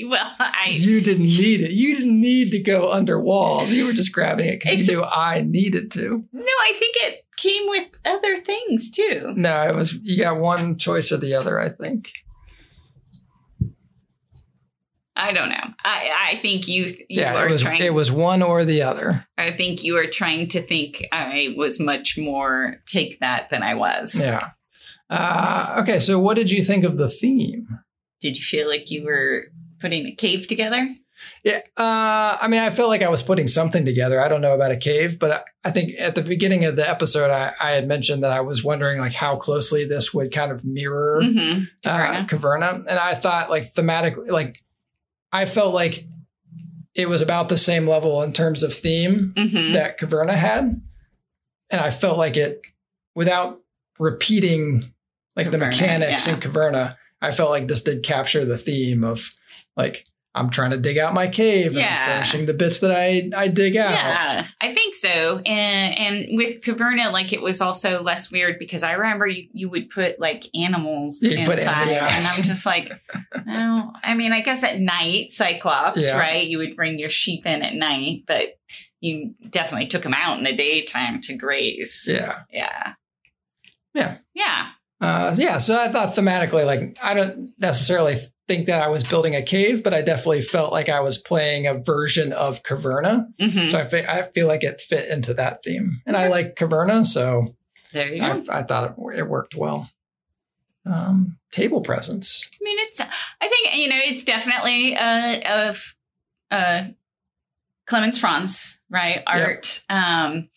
well, 0.10 0.32
I 0.40 0.70
You 0.72 1.02
didn't 1.02 1.26
need 1.38 1.62
it. 1.62 1.72
You 1.72 1.96
didn't 1.96 2.20
need 2.20 2.52
to 2.52 2.60
go 2.60 2.92
under 2.92 3.22
walls. 3.22 3.72
You 3.72 3.86
were 3.86 3.94
just 3.94 4.14
grabbing 4.14 4.48
it 4.48 4.60
because 4.62 4.88
you 4.88 4.98
knew 4.98 5.04
I 5.04 5.42
needed 5.42 5.92
to. 5.92 6.24
no, 6.32 6.42
I 6.44 6.74
think 6.80 6.96
it 6.98 7.26
came 7.38 7.68
with 7.68 7.90
other 8.06 8.38
things 8.38 8.90
too. 8.92 9.34
No, 9.36 9.64
it 9.68 9.76
was 9.76 9.94
you 10.04 10.18
got 10.24 10.40
one 10.40 10.78
choice 10.78 11.12
or 11.12 11.18
the 11.18 11.34
other. 11.36 11.60
I 11.60 11.70
think. 11.70 12.10
I 15.16 15.34
don't 15.34 15.50
know. 15.50 15.56
I 15.84 16.34
I 16.34 16.40
think 16.42 16.68
you 16.68 16.84
you 16.86 17.06
yeah, 17.10 17.36
are 17.36 17.48
it 17.48 17.52
was 17.52 17.64
trying. 17.64 17.82
it 17.82 17.94
was 17.94 18.12
one 18.12 18.44
or 18.44 18.64
the 18.64 18.84
other. 18.84 19.26
I 19.38 19.52
think 19.52 19.84
you 19.84 19.98
are 19.98 20.06
trying 20.06 20.48
to 20.50 20.62
think 20.62 21.04
I 21.12 21.56
was 21.58 21.80
much 21.80 22.18
more 22.20 22.78
take 22.86 23.20
that 23.20 23.50
than 23.50 23.64
I 23.64 23.74
was. 23.74 24.20
Yeah. 24.22 24.52
Uh, 25.10 25.78
okay, 25.82 25.98
so 26.00 26.20
what 26.20 26.36
did 26.36 26.52
you 26.52 26.62
think 26.62 26.84
of 26.84 26.98
the 26.98 27.10
theme? 27.10 27.68
Did 28.22 28.38
you 28.38 28.44
feel 28.44 28.68
like 28.68 28.92
you 28.92 29.06
were 29.06 29.46
putting 29.80 30.06
a 30.08 30.16
cave 30.16 30.48
together? 30.48 30.88
Yeah, 31.44 31.62
uh, 31.78 32.38
I 32.40 32.48
mean, 32.48 32.60
I 32.60 32.70
felt 32.70 32.90
like 32.90 33.02
I 33.02 33.10
was 33.10 33.24
putting 33.24 33.48
something 33.48 33.86
together. 33.86 34.22
I 34.22 34.28
don't 34.28 34.42
know 34.42 34.54
about 34.54 34.72
a 34.72 34.78
cave, 34.78 35.18
but 35.18 35.32
I, 35.32 35.42
I 35.70 35.72
think 35.72 35.94
at 35.98 36.14
the 36.14 36.22
beginning 36.22 36.66
of 36.66 36.76
the 36.76 36.88
episode, 36.88 37.32
I, 37.32 37.54
I 37.60 37.72
had 37.72 37.88
mentioned 37.88 38.24
that 38.24 38.32
I 38.32 38.42
was 38.42 38.64
wondering 38.64 39.00
like 39.00 39.14
how 39.14 39.36
closely 39.36 39.86
this 39.86 40.14
would 40.14 40.32
kind 40.32 40.52
of 40.52 40.64
mirror 40.64 41.20
Mm-hmm. 41.24 41.64
uh, 41.86 42.26
Caverna, 42.28 42.86
and 42.88 43.00
I 43.00 43.16
thought 43.16 43.50
like 43.50 43.64
thematically, 43.64 44.30
like 44.30 44.64
I 45.32 45.46
felt 45.46 45.74
like 45.74 46.06
it 46.94 47.10
was 47.10 47.22
about 47.22 47.50
the 47.50 47.58
same 47.58 47.88
level 47.88 48.22
in 48.22 48.34
terms 48.34 48.62
of 48.62 48.74
theme 48.74 49.34
mm-hmm. 49.36 49.74
that 49.74 50.00
Caverna 50.00 50.36
had, 50.36 50.82
and 51.70 51.82
I 51.82 51.90
felt 51.90 52.18
like 52.18 52.38
it 52.38 52.62
without 53.16 53.60
repeating 53.98 54.94
like 55.36 55.50
the 55.50 55.58
mechanics 55.58 56.28
yeah. 56.28 56.34
in 56.34 56.40
Caverna. 56.40 56.96
I 57.22 57.32
felt 57.32 57.50
like 57.50 57.68
this 57.68 57.84
did 57.84 58.04
capture 58.04 58.46
the 58.46 58.58
theme 58.58 59.04
of 59.04 59.30
like 59.76 60.06
I'm 60.36 60.52
trying 60.52 60.70
to 60.70 60.78
dig 60.78 61.00
out 61.00 61.16
my 61.16 61.28
cave 61.28 61.68
and 61.72 61.78
Yeah. 61.78 62.06
finishing 62.14 62.46
the 62.46 62.54
bits 62.54 62.82
that 62.82 62.92
I 62.92 63.32
I 63.36 63.48
dig 63.48 63.76
out. 63.76 63.90
Yeah, 63.90 64.46
I 64.62 64.72
think 64.72 64.94
so. 64.94 65.40
And 65.40 65.98
and 65.98 66.38
with 66.38 66.62
Caverna, 66.62 67.12
like 67.12 67.34
it 67.34 67.42
was 67.42 67.60
also 67.60 68.04
less 68.04 68.32
weird 68.32 68.60
because 68.60 68.84
I 68.84 68.92
remember 68.92 69.26
you, 69.26 69.48
you 69.52 69.68
would 69.70 69.90
put 69.90 70.20
like 70.20 70.46
animals 70.54 71.24
You 71.24 71.44
put 71.44 71.58
inside, 71.58 71.84
anim- 71.88 71.94
yeah. 71.96 72.16
and 72.18 72.28
I'm 72.28 72.44
just 72.44 72.68
like, 72.68 72.92
no. 73.48 73.94
I 74.04 74.14
mean, 74.14 74.32
I 74.32 74.42
guess 74.42 74.64
at 74.64 74.80
night, 74.80 75.32
Cyclops, 75.32 76.06
Yeah. 76.06 76.20
right? 76.20 76.46
You 76.48 76.60
would 76.60 76.76
bring 76.76 77.00
your 77.00 77.10
sheep 77.10 77.48
in 77.48 77.64
at 77.64 77.74
night, 77.74 78.26
but 78.28 78.60
you 79.02 79.34
definitely 79.50 79.88
took 79.88 80.04
them 80.04 80.14
out 80.14 80.38
in 80.38 80.44
the 80.44 80.56
daytime 80.56 81.20
to 81.22 81.36
graze. 81.36 82.06
Yeah. 82.08 82.42
Yeah. 82.52 82.94
Yeah. 83.96 84.18
Yeah. 84.36 84.68
Uh, 85.00 85.36
yeah, 85.38 85.60
so 85.60 85.80
I 85.80 85.90
thought 85.90 86.16
thematically, 86.16 86.66
like 86.66 86.98
I 87.02 87.14
don't 87.14 87.52
necessarily 87.60 88.16
think 88.48 88.66
that 88.68 88.82
I 88.82 88.88
was 88.88 89.04
building 89.04 89.36
a 89.36 89.44
cave, 89.44 89.84
but 89.84 89.94
I 89.94 90.02
definitely 90.02 90.42
felt 90.42 90.72
like 90.72 90.90
I 90.90 91.02
was 91.02 91.18
playing 91.18 91.68
a 91.68 91.76
version 91.76 92.34
of 92.34 92.64
Caverna. 92.64 93.28
Mhm. 93.40 93.70
So 93.70 93.80
I, 93.80 93.88
fe- 93.88 94.08
I 94.08 94.32
feel 94.32 94.48
like 94.48 94.64
it 94.64 94.82
fit 94.82 95.10
into 95.10 95.34
that 95.36 95.64
theme. 95.64 96.02
And 96.06 96.16
I 96.18 96.28
like 96.30 96.56
Caverna, 96.56 97.06
so 97.06 97.56
There 97.94 98.08
you 98.12 98.22
go. 98.22 98.44
I, 98.50 98.64
thought 98.64 98.96
it, 98.98 99.20
it 99.20 99.30
worked 99.30 99.54
well. 99.56 99.90
Um, 100.86 101.38
table 101.52 101.82
presence. 101.82 102.48
I 102.54 102.58
mean, 102.64 102.78
it's. 102.80 103.02
I 103.02 103.48
think 103.50 103.76
you 103.76 103.90
know, 103.90 104.00
it's 104.00 104.24
definitely 104.24 104.96
uh, 104.96 105.66
of 105.68 105.96
uh, 106.50 106.86
Clemens 107.86 108.18
Franz, 108.18 108.80
right? 108.90 109.22
Art. 109.28 109.84
Um, 109.90 110.50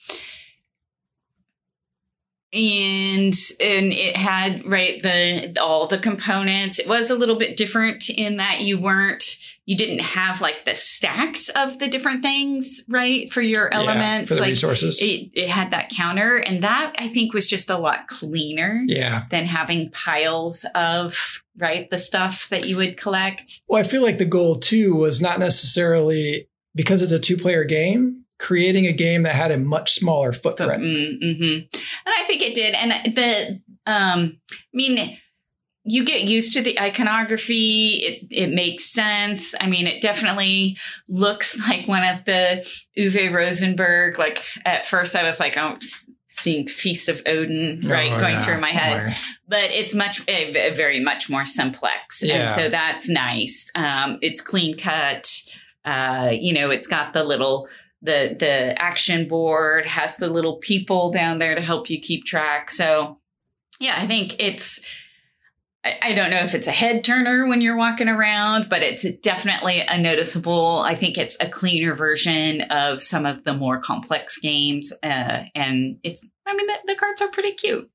and 2.53 3.35
and 3.61 3.93
it 3.93 4.17
had 4.17 4.65
right 4.67 5.01
the 5.03 5.57
all 5.61 5.87
the 5.87 5.99
components. 5.99 6.79
It 6.79 6.89
was 6.89 7.11
a 7.11 7.15
little 7.15 7.39
bit 7.39 7.57
different 7.57 8.11
in 8.11 8.39
that 8.39 8.61
you 8.61 8.79
weren't 8.79 9.25
you 9.67 9.77
didn't 9.77 10.01
have 10.01 10.41
like 10.41 10.65
the 10.65 10.75
stacks 10.75 11.49
of 11.51 11.79
the 11.79 11.87
different 11.87 12.23
things 12.23 12.83
right 12.89 13.31
for 13.31 13.41
your 13.41 13.73
elements 13.73 14.29
Yeah, 14.29 14.35
for 14.35 14.35
the 14.35 14.41
like 14.41 14.49
resources. 14.51 15.01
it, 15.01 15.31
it 15.33 15.49
had 15.49 15.71
that 15.71 15.91
counter, 15.91 16.39
and 16.39 16.65
that 16.65 16.95
I 16.99 17.09
think 17.09 17.33
was 17.33 17.49
just 17.49 17.71
a 17.71 17.79
lot 17.79 18.09
cleaner 18.09 18.83
yeah. 18.87 19.27
than 19.31 19.45
having 19.45 19.91
piles 19.93 20.67
of 20.75 21.43
right 21.57 21.89
the 21.89 21.99
stuff 21.99 22.49
that 22.49 22.67
you 22.67 22.77
would 22.79 22.97
collect. 22.97 23.61
Well, 23.69 23.81
I 23.81 23.85
feel 23.87 24.03
like 24.03 24.19
the 24.19 24.25
goal 24.25 24.59
too 24.59 24.97
was 24.97 25.21
not 25.21 25.39
necessarily 25.39 26.49
because 26.75 27.03
it's 27.03 27.13
a 27.13 27.21
two 27.21 27.37
player 27.37 27.63
game, 27.63 28.20
creating 28.41 28.87
a 28.87 28.93
game 28.93 29.23
that 29.23 29.35
had 29.37 29.53
a 29.53 29.59
much 29.59 29.93
smaller 29.95 30.33
footprint. 30.33 30.83
mm, 30.83 31.23
mhm. 31.23 31.55
And 31.73 32.15
I 32.19 32.25
think 32.27 32.43
it 32.43 32.55
did. 32.55 32.75
And 32.75 33.15
the 33.15 33.61
um, 33.87 34.39
I 34.53 34.57
mean, 34.75 35.19
you 35.85 36.05
get 36.05 36.23
used 36.25 36.53
to 36.55 36.63
the 36.63 36.79
iconography. 36.81 37.97
It 37.97 38.27
it 38.31 38.51
makes 38.53 38.85
sense. 38.85 39.55
I 39.61 39.67
mean, 39.67 39.87
it 39.87 40.01
definitely 40.03 40.77
looks 41.09 41.57
like 41.69 41.87
one 41.87 42.03
of 42.07 42.25
the 42.25 42.67
Uwe 42.99 43.33
Rosenberg. 43.33 44.19
Like 44.19 44.43
at 44.65 44.87
first, 44.87 45.15
I 45.15 45.23
was 45.23 45.39
like, 45.41 45.57
oh. 45.57 45.77
Seeing 46.33 46.67
Feast 46.69 47.11
of 47.11 47.21
Odin, 47.27 47.83
right, 47.85 48.11
Oh, 48.13 48.19
going 48.19 48.35
yeah. 48.37 48.41
through 48.41 48.61
my 48.63 48.71
Oh, 48.71 48.73
head. 48.73 49.17
but 49.47 49.71
it's 49.73 49.95
much 49.95 50.23
eh, 50.27 50.73
very 50.75 50.99
much 50.99 51.29
more 51.29 51.45
simplex 51.45 52.23
Yeah. 52.23 52.43
and 52.45 52.51
so 52.53 52.69
that's 52.71 53.11
nice 53.11 53.69
um 53.75 54.19
it's 54.23 54.41
clean 54.41 54.75
cut 54.79 55.29
uh 55.85 56.31
you 56.33 56.55
know 56.55 56.71
it's 56.71 56.87
got 56.87 57.13
the 57.13 57.25
little 57.25 57.69
the 58.03 58.37
the 58.39 58.81
action 58.81 59.29
board 59.29 59.87
has 59.87 60.17
the 60.17 60.29
little 60.29 60.57
people 60.57 61.11
down 61.11 61.39
there 61.39 61.55
to 61.55 61.61
help 61.61 61.91
you 61.91 62.01
keep 62.01 62.25
track 62.25 62.71
so 62.71 63.19
yeah 63.81 63.95
i 63.97 64.07
think 64.07 64.37
it's 64.39 64.81
I, 65.83 66.13
don't 66.13 66.31
know 66.31 66.41
if 66.41 66.55
it's 66.55 66.67
a 66.67 66.73
head 66.73 67.05
turner 67.05 67.49
when 67.49 67.63
you're 67.63 67.77
walking 67.77 68.09
around, 68.09 68.69
but 68.69 68.83
it's 68.83 69.11
definitely 69.21 69.81
a 69.81 69.97
noticeable. 69.97 70.81
I 70.81 70.95
think 70.95 71.17
it's 71.17 71.39
a 71.41 71.49
cleaner 71.49 71.95
version 71.95 72.61
of 72.63 73.01
some 73.01 73.25
of 73.25 73.45
the 73.45 73.55
more 73.55 73.81
complex 73.81 74.37
games, 74.39 74.93
uh, 75.03 75.45
and 75.55 75.99
it's. 76.03 76.27
I 76.47 76.55
mean, 76.55 76.67
the, 76.67 76.75
the 76.87 76.97
cards 76.97 77.23
are 77.23 77.29
pretty 77.29 77.53
cute. 77.53 77.91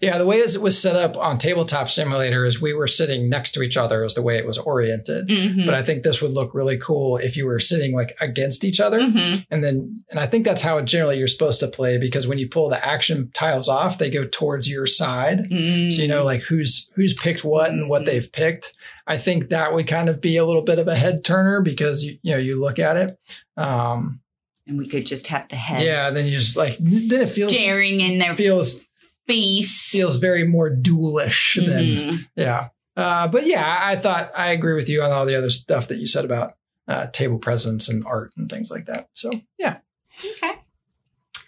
Yeah, 0.00 0.16
the 0.18 0.24
way 0.26 0.42
as 0.42 0.54
it 0.56 0.62
was 0.62 0.80
set 0.80 0.96
up 0.96 1.16
on 1.16 1.36
Tabletop 1.38 1.90
Simulator 1.90 2.44
is 2.46 2.60
we 2.60 2.72
were 2.72 2.86
sitting 2.86 3.28
next 3.28 3.52
to 3.52 3.62
each 3.62 3.76
other 3.76 4.02
is 4.02 4.14
the 4.14 4.22
way 4.22 4.38
it 4.38 4.46
was 4.46 4.56
oriented. 4.58 5.28
Mhm. 5.28 5.66
But 5.66 5.74
I 5.74 5.82
think 5.82 6.02
this 6.02 6.22
would 6.22 6.32
look 6.32 6.54
really 6.54 6.78
cool 6.78 7.18
if 7.18 7.36
you 7.36 7.44
were 7.46 7.60
sitting 7.60 7.94
like 7.94 8.16
against 8.20 8.64
each 8.64 8.80
other. 8.80 8.98
Mhm. 8.98 9.44
And 9.50 9.62
then, 9.62 9.96
and 10.10 10.18
I 10.18 10.26
think 10.26 10.44
that's 10.46 10.62
how 10.62 10.80
generally 10.80 11.18
you're 11.18 11.28
supposed 11.28 11.60
to 11.60 11.68
play 11.68 11.98
because 11.98 12.26
when 12.26 12.38
you 12.38 12.48
pull 12.48 12.70
the 12.70 12.84
action 12.84 13.30
tiles 13.34 13.68
off, 13.68 13.98
they 13.98 14.08
go 14.10 14.24
towards 14.24 14.68
your 14.70 14.86
side. 14.86 15.48
Mm. 15.50 15.92
So 15.92 16.00
you 16.02 16.08
know 16.08 16.24
like 16.24 16.42
who's 16.42 16.90
who's 16.96 17.12
picked 17.14 17.44
what 17.44 17.70
and 17.70 17.88
what 17.90 18.02
Mhm. 18.02 18.06
they've 18.06 18.32
picked. 18.32 18.72
I 19.06 19.18
think 19.18 19.48
that 19.50 19.74
would 19.74 19.86
kind 19.86 20.08
of 20.08 20.20
be 20.20 20.36
a 20.38 20.44
little 20.46 20.62
bit 20.62 20.78
of 20.78 20.88
a 20.88 20.96
head 20.96 21.24
turner 21.24 21.60
because 21.62 22.02
you 22.02 22.18
you 22.22 22.32
know 22.32 22.38
you 22.38 22.58
look 22.58 22.78
at 22.78 22.96
it. 22.96 23.16
Um, 23.56 24.20
and 24.66 24.78
we 24.78 24.86
could 24.88 25.06
just 25.06 25.28
have 25.28 25.48
the 25.48 25.56
heads 25.56 25.84
yeah, 25.84 26.10
then 26.10 26.26
you 26.26 26.38
just 26.38 26.56
like 26.56 26.76
then 26.78 27.22
it 27.22 27.30
feels 27.30 27.52
staring 27.52 28.00
in 28.00 28.18
there. 28.18 28.36
feels 28.36 28.84
face. 29.28 29.88
feels 29.90 30.16
very 30.16 30.44
more 30.46 30.70
duelish 30.74 31.54
than 31.64 31.84
Mhm. 31.84 32.26
yeah. 32.34 32.68
Uh, 32.96 33.28
but 33.28 33.46
yeah, 33.46 33.64
I 33.64 33.92
I 33.92 33.96
thought 33.96 34.32
I 34.36 34.48
agree 34.48 34.74
with 34.74 34.88
you 34.88 35.02
on 35.02 35.12
all 35.12 35.24
the 35.26 35.36
other 35.36 35.50
stuff 35.50 35.86
that 35.88 35.98
you 35.98 36.06
said 36.06 36.24
about 36.24 36.54
uh, 36.88 37.06
table 37.12 37.38
presence 37.38 37.88
and 37.88 38.04
art 38.06 38.32
and 38.36 38.50
things 38.50 38.70
like 38.70 38.86
that. 38.86 39.08
So 39.14 39.30
yeah, 39.58 39.76
Okay. 40.18 40.54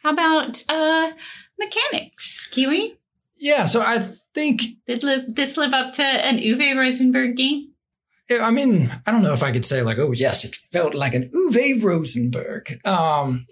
How 0.03 0.13
about 0.13 0.63
uh 0.69 1.11
mechanics, 1.59 2.47
Kiwi? 2.53 2.97
yeah. 3.37 3.65
So 3.67 3.81
I 3.83 4.09
think 4.35 4.63
Did 4.87 5.03
li- 5.03 5.25
this 5.29 5.57
live 5.57 5.73
up 5.73 5.93
to 5.95 6.03
an 6.05 6.39
Uwe 6.39 6.77
Rosenberg 6.77 7.37
game? 7.37 7.67
I 8.31 8.53
mean, 8.53 8.93
I 9.07 9.11
don't 9.11 9.25
know 9.25 9.33
if 9.33 9.43
I 9.43 9.51
could 9.51 9.65
say 9.65 9.83
like, 9.83 9.99
oh 9.99 10.13
yes, 10.13 10.45
it 10.45 10.55
felt 10.71 10.95
like 10.95 11.15
an 11.15 11.31
Uwe 11.35 11.83
Rosenberg. 11.83 12.79
Um, 12.87 13.47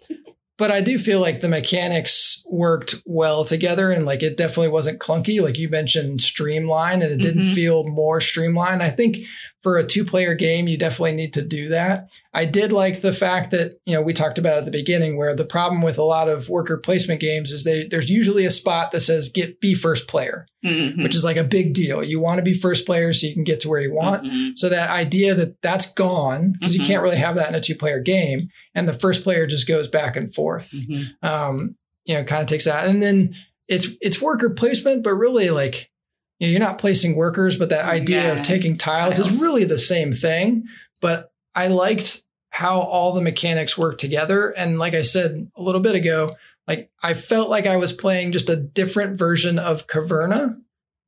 but 0.59 0.71
I 0.71 0.81
do 0.83 0.99
feel 0.99 1.21
like 1.21 1.41
the 1.41 1.49
mechanics 1.49 2.45
worked 2.51 2.97
well 3.07 3.45
together, 3.45 3.91
and 3.91 4.05
like 4.05 4.23
it 4.23 4.37
definitely 4.37 4.69
wasn't 4.69 4.99
clunky. 4.99 5.41
Like 5.41 5.57
you 5.57 5.69
mentioned, 5.71 6.21
streamlined, 6.21 7.03
and 7.03 7.13
it 7.13 7.23
didn't 7.23 7.45
Mhm. 7.45 7.55
feel 7.55 7.85
more 7.85 8.21
streamlined. 8.21 8.83
I 8.83 8.91
think 8.91 9.19
for 9.63 9.77
a 9.77 9.85
two-player 9.87 10.35
game, 10.35 10.69
you 10.69 10.77
definitely 10.79 11.13
need 11.15 11.33
to 11.35 11.43
do 11.43 11.69
that. 11.71 12.11
I 12.33 12.45
did 12.45 12.71
like 12.73 13.01
the 13.01 13.13
fact 13.13 13.51
that 13.51 13.73
you 13.87 13.95
know 13.95 14.03
we 14.03 14.13
talked 14.13 14.39
about 14.39 14.59
at 14.59 14.65
the 14.65 14.71
beginning, 14.71 15.17
where 15.17 15.35
the 15.35 15.45
problem 15.45 15.83
with 15.83 15.99
a 15.99 16.05
lot 16.05 16.29
of 16.29 16.49
worker 16.49 16.77
placement 16.77 17.21
games 17.21 17.51
is 17.51 17.65
they 17.65 17.89
there's 17.89 18.09
usually 18.09 18.45
a 18.47 18.51
spot 18.53 18.93
that 18.93 19.01
says 19.01 19.29
get 19.29 19.61
be 19.61 19.75
first 19.75 20.07
player, 20.07 20.47
Mhm. 20.65 21.03
which 21.03 21.17
is 21.17 21.25
like 21.25 21.37
a 21.37 21.43
big 21.45 21.75
deal. 21.75 22.05
You 22.05 22.21
want 22.21 22.39
to 22.39 22.43
be 22.43 22.55
first 22.55 22.87
player 22.87 23.13
so 23.13 23.27
you 23.27 23.35
can 23.35 23.43
get 23.45 23.59
to 23.61 23.69
where 23.69 23.81
you 23.81 23.93
want. 23.93 24.25
Mhm. 24.25 24.57
So 24.57 24.69
that 24.69 24.91
idea 24.91 25.35
that 25.35 25.61
that's 25.61 25.93
gone 25.95 26.53
because 26.53 26.77
Mhm. 26.77 26.79
you 26.81 26.85
can't 26.87 27.03
really 27.03 27.17
have 27.17 27.35
that 27.37 27.49
in 27.49 27.55
a 27.57 27.61
two 27.61 27.75
player 27.75 27.99
game, 28.01 28.49
and 28.77 28.87
the 28.89 28.93
first 28.95 29.25
player 29.25 29.47
just 29.47 29.67
goes 29.67 29.89
back 29.89 30.17
and 30.17 30.33
forth. 30.33 30.71
Mhm. 30.73 31.07
Um, 31.23 31.75
you 32.05 32.15
know, 32.15 32.23
kind 32.25 32.43
of 32.43 32.47
takes 32.49 32.65
that, 32.67 32.87
and 32.87 33.03
then 33.03 33.35
it's 33.67 33.89
it's 34.01 34.23
worker 34.23 34.51
placement, 34.51 35.03
but 35.03 35.15
really 35.15 35.51
like 35.51 35.91
you 36.39 36.47
know, 36.47 36.51
you're 36.53 36.61
not 36.61 36.79
placing 36.79 37.17
workers, 37.17 37.57
but 37.57 37.69
that 37.71 37.85
idea 37.85 38.25
Yeah, 38.25 38.33
of 38.33 38.43
taking 38.43 38.77
tiles, 38.77 39.17
tiles. 39.17 39.29
is 39.35 39.41
really 39.43 39.65
the 39.65 39.79
same 39.79 40.15
thing. 40.15 40.65
But 41.01 41.33
I 41.55 41.69
liked 41.69 42.23
how 42.51 42.81
all 42.81 43.13
the 43.13 43.21
mechanics 43.21 43.77
work 43.77 43.99
together, 43.99 44.51
and 44.51 44.79
like 44.79 44.95
I 44.95 45.03
said 45.03 45.51
a 45.57 45.63
little 45.63 45.81
bit 45.81 45.95
ago, 45.95 46.37
like 46.67 46.91
I 47.03 47.15
felt 47.15 47.49
like 47.51 47.67
I 47.67 47.77
was 47.77 47.93
playing 47.93 48.33
just 48.33 48.49
a 48.51 48.57
different 48.57 49.19
version 49.19 49.59
of 49.59 49.87
Caverna, 49.87 50.57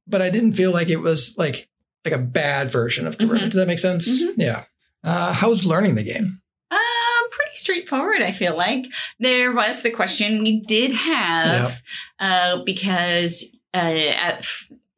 but 0.06 0.22
I 0.22 0.30
didn't 0.30 0.52
feel 0.54 0.72
like 0.72 0.88
it 0.88 0.96
was 1.00 1.34
like 1.38 1.68
like 2.04 2.14
a 2.14 2.18
bad 2.18 2.72
version 2.72 3.06
of 3.06 3.18
Caverna. 3.18 3.40
Mhm. 3.40 3.44
Does 3.44 3.54
that 3.54 3.66
make 3.68 3.78
sense? 3.78 4.08
Mhm. 4.22 4.34
Yeah. 4.36 4.64
Uh, 5.04 5.32
how's 5.32 5.64
learning 5.66 5.94
the 5.96 6.02
game? 6.02 6.40
Um, 6.70 7.30
pretty 7.30 7.54
straightforward, 7.54 8.22
I 8.22 8.32
feel 8.32 8.56
like. 8.56 8.86
There 9.18 9.52
was 9.52 9.82
the 9.82 9.90
question 9.90 10.42
we 10.42 10.60
did 10.60 10.92
have, 10.92 11.82
uh, 12.18 12.58
because, 12.64 13.44
uh, 13.74 13.76
at, 13.78 14.46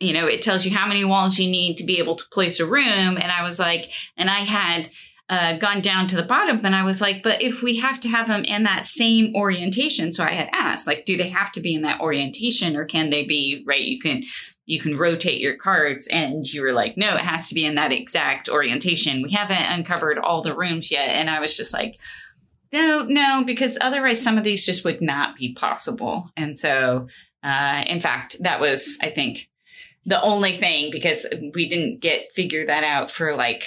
you 0.03 0.13
know, 0.13 0.27
it 0.27 0.43
tells 0.43 0.65
you 0.65 0.77
how 0.77 0.87
many 0.87 1.05
walls 1.05 1.39
you 1.39 1.49
need 1.49 1.77
to 1.77 1.85
be 1.85 1.99
able 1.99 2.17
to 2.17 2.29
place 2.31 2.61
a 2.61 2.67
room. 2.67 3.17
And 3.17 3.31
I 3.31 3.43
was 3.43 3.59
like, 3.59 3.91
and 4.17 4.29
I 4.29 4.41
had, 4.41 4.91
uh, 5.29 5.57
gone 5.57 5.81
down 5.81 6.07
to 6.07 6.17
the 6.17 6.23
bottom 6.23 6.61
and 6.63 6.77
I 6.77 6.83
was 6.83 7.01
like, 7.01 7.23
but 7.23 7.41
if 7.41 7.63
we 7.63 7.79
have 7.79 7.99
to 8.01 8.09
have 8.09 8.29
them 8.29 8.45
in 8.45 8.65
that 8.65 8.85
same 8.85 9.35
orientation, 9.35 10.13
so 10.13 10.25
I 10.25 10.35
had 10.35 10.51
asked, 10.53 10.87
like, 10.87 11.07
do 11.07 11.17
they 11.17 11.31
have 11.31 11.53
to 11.53 11.61
be 11.61 11.75
in 11.75 11.83
that 11.83 12.01
orientation 12.01 12.77
or 12.77 12.85
can 12.85 13.09
they 13.09 13.25
be, 13.25 13.65
right? 13.67 13.81
You 13.81 13.99
can, 13.99 14.25
you 14.67 14.79
can 14.79 14.99
rotate 14.99 15.41
your 15.41 15.57
cards 15.57 16.07
and 16.09 16.45
you 16.53 16.61
were 16.61 16.75
like, 16.75 16.99
no, 16.99 17.15
it 17.15 17.23
has 17.23 17.49
to 17.49 17.55
be 17.55 17.65
in 17.65 17.77
that 17.77 17.93
exact 17.93 18.51
orientation. 18.51 19.23
We 19.23 19.31
haven't 19.31 19.57
uncovered 19.57 20.19
all 20.19 20.43
the 20.43 20.55
rooms 20.55 20.91
yet. 20.91 21.09
And 21.09 21.31
I 21.31 21.41
was 21.41 21.57
just 21.57 21.73
like, 21.73 21.99
no, 22.71 23.05
no, 23.05 23.43
because 23.45 23.79
otherwise 23.81 24.21
some 24.21 24.37
of 24.37 24.45
these 24.45 24.67
just 24.67 24.85
would 24.85 25.01
not 25.01 25.37
be 25.37 25.55
possible. 25.55 26.31
And 26.37 26.59
so, 26.59 27.07
uh, 27.43 27.85
in 27.87 28.01
fact, 28.01 28.37
that 28.41 28.61
was, 28.61 28.99
I 29.01 29.09
think, 29.09 29.49
the 30.05 30.21
only 30.23 30.57
thing 30.57 30.91
because 30.91 31.27
we 31.55 31.69
didn't 31.69 32.01
get 32.01 32.33
figure 32.35 32.67
that 32.67 32.85
out 32.85 33.11
for 33.11 33.37
like 33.37 33.65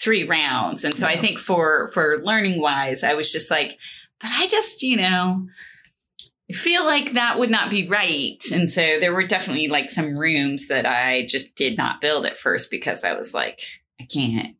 three 0.00 0.24
rounds. 0.24 0.84
And 0.84 0.94
so 0.94 1.06
I 1.06 1.18
think 1.18 1.38
for 1.38 1.88
for 1.88 2.20
learning 2.22 2.60
wise, 2.60 3.02
I 3.02 3.14
was 3.14 3.32
just 3.32 3.50
like, 3.50 3.76
but 4.20 4.30
I 4.32 4.46
just, 4.46 4.82
you 4.82 4.96
know, 4.96 5.46
feel 6.52 6.84
like 6.84 7.12
that 7.12 7.38
would 7.38 7.50
not 7.50 7.70
be 7.70 7.88
right. 7.88 8.42
And 8.52 8.70
so 8.70 9.00
there 9.00 9.12
were 9.12 9.26
definitely 9.26 9.68
like 9.68 9.90
some 9.90 10.18
rooms 10.18 10.68
that 10.68 10.86
I 10.86 11.26
just 11.26 11.56
did 11.56 11.76
not 11.76 12.00
build 12.00 12.26
at 12.26 12.36
first 12.36 12.70
because 12.70 13.02
I 13.04 13.14
was 13.14 13.34
like, 13.34 13.60
I 14.00 14.04
can't 14.04 14.56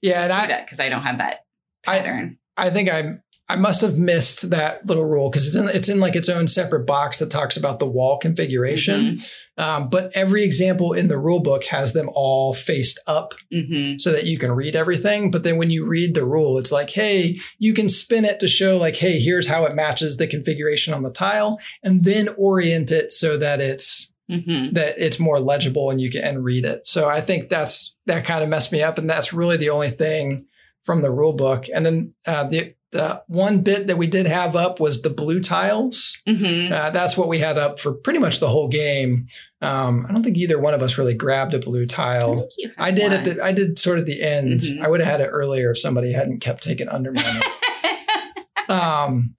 Yeah, 0.00 0.24
and 0.24 0.32
do 0.32 0.38
I 0.38 0.46
that 0.48 0.66
because 0.66 0.80
I 0.80 0.88
don't 0.88 1.02
have 1.02 1.18
that 1.18 1.44
pattern. 1.84 2.38
I 2.56 2.70
think 2.70 2.90
I 2.90 3.18
I 3.52 3.56
must 3.56 3.82
have 3.82 3.98
missed 3.98 4.48
that 4.48 4.86
little 4.86 5.04
rule 5.04 5.28
because 5.28 5.46
it's 5.46 5.56
in 5.56 5.68
it's 5.68 5.88
in 5.90 6.00
like 6.00 6.16
its 6.16 6.30
own 6.30 6.48
separate 6.48 6.86
box 6.86 7.18
that 7.18 7.30
talks 7.30 7.56
about 7.58 7.78
the 7.78 7.86
wall 7.86 8.16
configuration. 8.18 9.18
Um, 9.58 9.90
but 9.90 10.10
every 10.14 10.42
example 10.42 10.94
in 10.94 11.08
the 11.08 11.18
rule 11.18 11.40
book 11.40 11.64
has 11.66 11.92
them 11.92 12.08
all 12.14 12.54
faced 12.54 12.98
up 13.06 13.34
hmm 13.52 13.96
so 13.98 14.10
that 14.10 14.24
you 14.24 14.38
can 14.38 14.52
read 14.52 14.74
everything. 14.74 15.30
But 15.30 15.42
then 15.42 15.58
when 15.58 15.70
you 15.70 15.84
read 15.84 16.14
the 16.14 16.24
rule, 16.24 16.56
it's 16.58 16.72
like, 16.72 16.88
hey, 16.90 17.38
you 17.58 17.74
can 17.74 17.90
spin 17.90 18.24
it 18.24 18.40
to 18.40 18.48
show 18.48 18.78
like, 18.78 18.96
hey, 18.96 19.18
here's 19.20 19.46
how 19.46 19.66
it 19.66 19.74
matches 19.74 20.16
the 20.16 20.26
configuration 20.26 20.94
on 20.94 21.02
the 21.02 21.10
tile, 21.12 21.58
and 21.82 22.04
then 22.04 22.30
orient 22.38 22.90
it 22.90 23.12
so 23.12 23.36
that 23.36 23.60
it's 23.60 24.08
Mm-hmm. 24.30 24.74
that 24.74 24.94
it's 24.98 25.18
more 25.18 25.40
legible 25.40 25.90
and 25.90 26.00
you 26.00 26.10
can 26.10 26.42
read 26.42 26.64
it. 26.64 26.86
So 26.86 27.06
I 27.06 27.20
think 27.20 27.50
that's 27.50 27.96
that 28.06 28.24
kind 28.24 28.42
of 28.42 28.48
messed 28.48 28.72
me 28.72 28.80
up, 28.80 28.96
and 28.96 29.10
that's 29.10 29.34
really 29.34 29.58
the 29.58 29.68
only 29.70 29.90
thing 29.90 30.46
from 30.84 31.02
the 31.02 31.10
rule 31.10 31.34
book. 31.34 31.66
And 31.74 31.84
then 31.84 32.14
uh, 32.24 32.44
the 32.48 32.74
the 32.92 33.22
one 33.26 33.62
bit 33.62 33.86
that 33.88 33.96
we 33.98 34.06
did 34.06 34.26
have 34.26 34.54
up 34.54 34.78
was 34.78 35.00
the 35.02 35.10
blue 35.10 35.40
tiles. 35.40 36.18
Mm-hmm. 36.28 36.72
Uh, 36.72 36.90
that's 36.90 37.16
what 37.16 37.26
we 37.28 37.38
had 37.38 37.56
up 37.58 37.80
for 37.80 37.92
pretty 37.94 38.18
much 38.18 38.38
the 38.38 38.48
whole 38.48 38.68
game. 38.68 39.26
Um, 39.62 40.06
I 40.08 40.12
don't 40.12 40.22
think 40.22 40.36
either 40.36 40.58
one 40.60 40.74
of 40.74 40.82
us 40.82 40.98
really 40.98 41.14
grabbed 41.14 41.54
a 41.54 41.58
blue 41.58 41.86
tile. 41.86 42.46
had 42.62 42.70
I 42.78 42.90
did 42.90 43.12
at 43.12 43.24
the 43.24 43.42
I 43.42 43.52
did 43.52 43.78
sort 43.78 43.98
of 43.98 44.06
the 44.06 44.20
end. 44.22 44.60
Mhm. 44.60 44.80
I 44.84 44.88
would 44.88 45.00
have 45.00 45.08
had 45.10 45.20
it 45.22 45.28
earlier 45.30 45.70
if 45.70 45.78
somebody 45.78 46.12
hadn't 46.12 46.40
kept 46.40 46.62
taking 46.62 46.88
undermining. 46.88 47.42
um, 48.68 49.34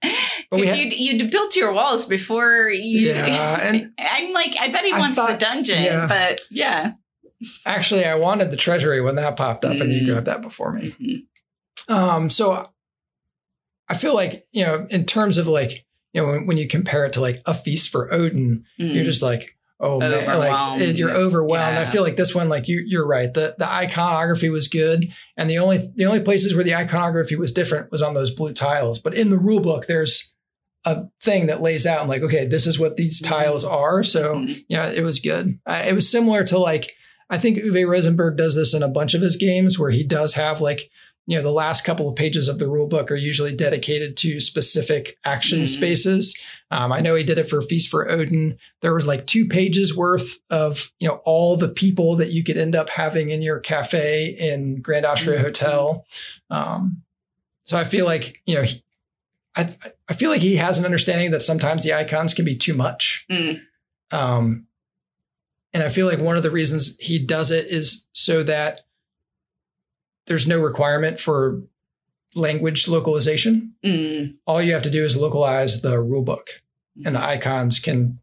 Because 0.50 0.76
you'd, 0.76 0.92
you'd 0.92 1.30
built 1.30 1.56
your 1.56 1.72
walls 1.72 2.06
before 2.06 2.68
you. 2.68 3.08
Yeah, 3.08 3.60
and- 3.62 3.92
I'm 3.98 4.32
like, 4.32 4.56
I 4.58 4.68
bet 4.68 4.84
he 4.84 4.92
I 4.92 4.98
wants 4.98 5.16
the 5.16 5.36
dungeon, 5.38 5.82
yeah. 5.82 6.06
but 6.06 6.40
yeah. 6.50 6.92
actually 7.66 8.04
I 8.04 8.14
wanted 8.16 8.50
the 8.50 8.56
treasury 8.56 9.00
when 9.00 9.16
that 9.16 9.36
popped 9.36 9.64
up, 9.64 9.72
and 9.80 9.92
you 9.92 10.02
Mm. 10.02 10.06
grabbed 10.06 10.26
that 10.26 10.42
before 10.42 10.72
me. 10.72 10.94
Mhm. 11.00 11.92
Um, 11.94 12.30
so 12.30 12.68
I 13.88 13.94
feel 13.94 14.14
like, 14.14 14.46
you 14.52 14.64
know, 14.64 14.86
in 14.90 15.04
terms 15.06 15.38
of 15.38 15.46
like, 15.46 15.84
you 16.12 16.22
know, 16.22 16.28
when, 16.28 16.46
when 16.46 16.56
you 16.58 16.68
compare 16.68 17.04
it 17.06 17.12
to 17.14 17.20
like 17.20 17.42
a 17.46 17.54
feast 17.54 17.90
for 17.90 18.12
Odin, 18.12 18.64
you're 18.76 19.02
Mm. 19.02 19.04
just 19.04 19.22
like, 19.22 19.56
oh 19.80 19.98
man, 19.98 20.38
like 20.38 20.96
you're 20.96 21.10
overwhelmed. 21.10 21.76
I 21.76 21.84
feel 21.84 22.02
like 22.02 22.16
this 22.16 22.34
one, 22.34 22.48
like 22.48 22.68
you, 22.68 22.82
you're 22.86 23.06
right. 23.06 23.32
The 23.32 23.54
the 23.58 23.68
iconography 23.68 24.48
was 24.48 24.68
good, 24.68 25.08
and 25.36 25.50
the 25.50 25.58
only 25.58 25.78
the 25.96 26.06
only 26.06 26.20
places 26.20 26.54
where 26.54 26.64
the 26.64 26.74
iconography 26.76 27.36
was 27.36 27.52
different 27.52 27.90
was 27.90 28.00
on 28.00 28.14
those 28.14 28.30
blue 28.30 28.52
tiles. 28.54 28.98
But 29.00 29.14
in 29.14 29.30
the 29.30 29.38
rule 29.38 29.60
book, 29.60 29.86
there's 29.86 30.32
a 30.86 31.04
thing 31.22 31.46
that 31.46 31.60
lays 31.62 31.86
out 31.86 32.00
and 32.00 32.08
like, 32.08 32.22
okay, 32.22 32.46
this 32.46 32.66
is 32.66 32.78
what 32.78 32.96
these 32.96 33.20
tiles 33.20 33.64
are. 33.64 34.02
So 34.04 34.36
Mhm. 34.36 34.64
yeah, 34.68 34.90
it 34.90 35.02
was 35.02 35.18
good. 35.18 35.58
Uh, 35.66 35.82
it 35.86 35.94
was 35.94 36.08
similar 36.10 36.44
to 36.44 36.58
like 36.58 36.92
I 37.30 37.38
think 37.38 37.58
Uwe 37.58 37.88
Rosenberg 37.88 38.36
does 38.36 38.54
this 38.54 38.74
in 38.74 38.82
a 38.82 38.88
bunch 38.88 39.14
of 39.14 39.22
his 39.22 39.36
games 39.36 39.78
where 39.78 39.90
he 39.90 40.04
does 40.04 40.34
have 40.34 40.60
like 40.60 40.90
you 41.26 41.36
know 41.36 41.42
the 41.42 41.50
last 41.50 41.84
couple 41.84 42.08
of 42.08 42.16
pages 42.16 42.48
of 42.48 42.58
the 42.58 42.68
rule 42.68 42.86
book 42.86 43.10
are 43.10 43.16
usually 43.16 43.54
dedicated 43.54 44.16
to 44.18 44.40
specific 44.40 45.16
action 45.24 45.62
Mhm. 45.62 45.68
spaces. 45.68 46.36
Um, 46.70 46.92
I 46.92 47.00
know 47.00 47.14
he 47.14 47.24
did 47.24 47.38
it 47.38 47.48
for 47.48 47.62
Feast 47.62 47.88
for 47.88 48.10
Odin. 48.10 48.58
There 48.82 48.92
was 48.94 49.06
like 49.06 49.26
two 49.26 49.46
pages 49.46 49.96
worth 49.96 50.38
of 50.50 50.92
you 50.98 51.08
know 51.08 51.22
all 51.24 51.56
the 51.56 51.68
people 51.68 52.16
that 52.16 52.32
you 52.32 52.44
could 52.44 52.56
end 52.58 52.76
up 52.76 52.90
having 52.90 53.30
in 53.30 53.40
your 53.42 53.58
cafe 53.60 54.36
in 54.38 54.80
Grand 54.82 55.06
Austria 55.06 55.38
Mhm. 55.38 55.42
Hotel. 55.42 56.06
Um, 56.50 57.02
so 57.62 57.78
I 57.78 57.84
feel 57.84 58.04
like 58.04 58.40
you 58.44 58.56
know. 58.56 58.62
He, 58.62 58.82
I, 59.56 59.72
I 60.08 60.14
feel 60.14 60.30
like 60.30 60.40
he 60.40 60.56
has 60.56 60.78
an 60.80 60.84
understanding 60.84 61.30
that 61.30 61.38
sometimes 61.40 61.84
the 61.84 61.94
icons 61.94 62.34
can 62.34 62.44
be 62.44 62.56
too 62.56 62.74
much. 62.74 63.24
Mm. 63.30 63.60
Um, 64.10 64.66
and 65.72 65.80
I 65.82 65.88
feel 65.90 66.06
like 66.08 66.18
one 66.18 66.36
of 66.36 66.42
the 66.42 66.50
reasons 66.50 66.96
he 66.98 67.20
does 67.24 67.52
it 67.52 67.68
is 67.68 68.08
so 68.12 68.42
that 68.42 68.80
there's 70.26 70.46
no 70.46 70.60
requirement 70.60 71.20
for 71.20 71.62
language 72.34 72.88
localization. 72.88 73.74
Mm. 73.84 74.34
All 74.46 74.60
you 74.62 74.72
have 74.72 74.82
to 74.84 74.90
do 74.90 75.04
is 75.04 75.16
localize 75.16 75.82
the 75.82 76.00
rule 76.00 76.22
book, 76.22 76.48
and 77.04 77.14
the 77.16 77.22
icons 77.22 77.78
can, 77.78 78.18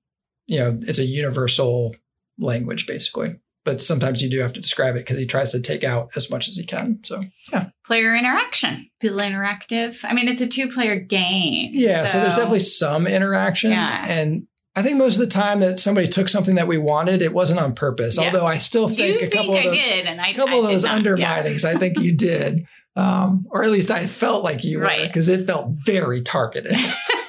you 0.47 0.59
know, 0.59 0.79
it's 0.81 0.99
a 0.99 1.05
universal 1.05 1.95
language 2.39 2.87
basically. 2.87 3.35
But 3.63 3.79
sometimes 3.79 4.23
you 4.23 4.29
do 4.29 4.39
have 4.39 4.53
to 4.53 4.59
describe 4.59 4.95
it 4.95 4.99
because 5.05 5.17
he 5.19 5.27
tries 5.27 5.51
to 5.51 5.61
take 5.61 5.83
out 5.83 6.09
as 6.15 6.31
much 6.31 6.47
as 6.47 6.55
he 6.55 6.65
can. 6.65 6.99
So 7.03 7.23
yeah. 7.53 7.69
Player 7.85 8.15
interaction, 8.15 8.89
feel 8.99 9.17
interactive. 9.17 9.99
I 10.03 10.13
mean, 10.13 10.27
it's 10.27 10.41
a 10.41 10.47
two-player 10.47 10.99
game. 10.99 11.69
yeah, 11.71 12.05
so, 12.05 12.19
there's 12.21 12.33
definitely 12.33 12.61
some 12.61 13.05
interaction, 13.05 13.69
Yeah. 13.71 14.05
and 14.07 14.47
I 14.75 14.81
think 14.83 14.97
most 14.97 15.15
of 15.15 15.19
the 15.19 15.27
time 15.27 15.59
that 15.59 15.79
somebody 15.79 16.07
took 16.07 16.29
something 16.29 16.55
that 16.55 16.67
we 16.67 16.77
wanted, 16.77 17.21
it 17.21 17.33
wasn't 17.33 17.59
on 17.59 17.75
purpose. 17.75 18.17
Yeah. 18.17 18.25
Although 18.27 18.45
I 18.45 18.57
still 18.57 18.87
think 18.87 19.19
think 19.19 19.33
a 19.33 19.35
couple 19.35 19.55
I 19.55 19.59
of 19.59 19.63
those. 19.65 19.83
did, 19.87 20.05
and 20.05 20.21
I 20.21 20.33
couple 20.33 20.55
I 20.55 20.57
of 20.59 20.67
those 20.67 20.83
not. 20.83 21.03
Yeah. 21.05 21.11
underminings 21.15 21.65
I 21.65 21.75
think 21.75 21.99
you 21.99 22.15
did. 22.15 22.65
Um, 22.95 23.45
or 23.49 23.63
at 23.63 23.69
least 23.71 23.91
I 23.91 24.05
felt 24.05 24.43
like 24.43 24.63
you 24.63 24.79
were 24.81 24.89
because 25.03 25.27
it 25.29 25.45
felt 25.45 25.71
very 25.85 26.21
targeted. 26.21 26.75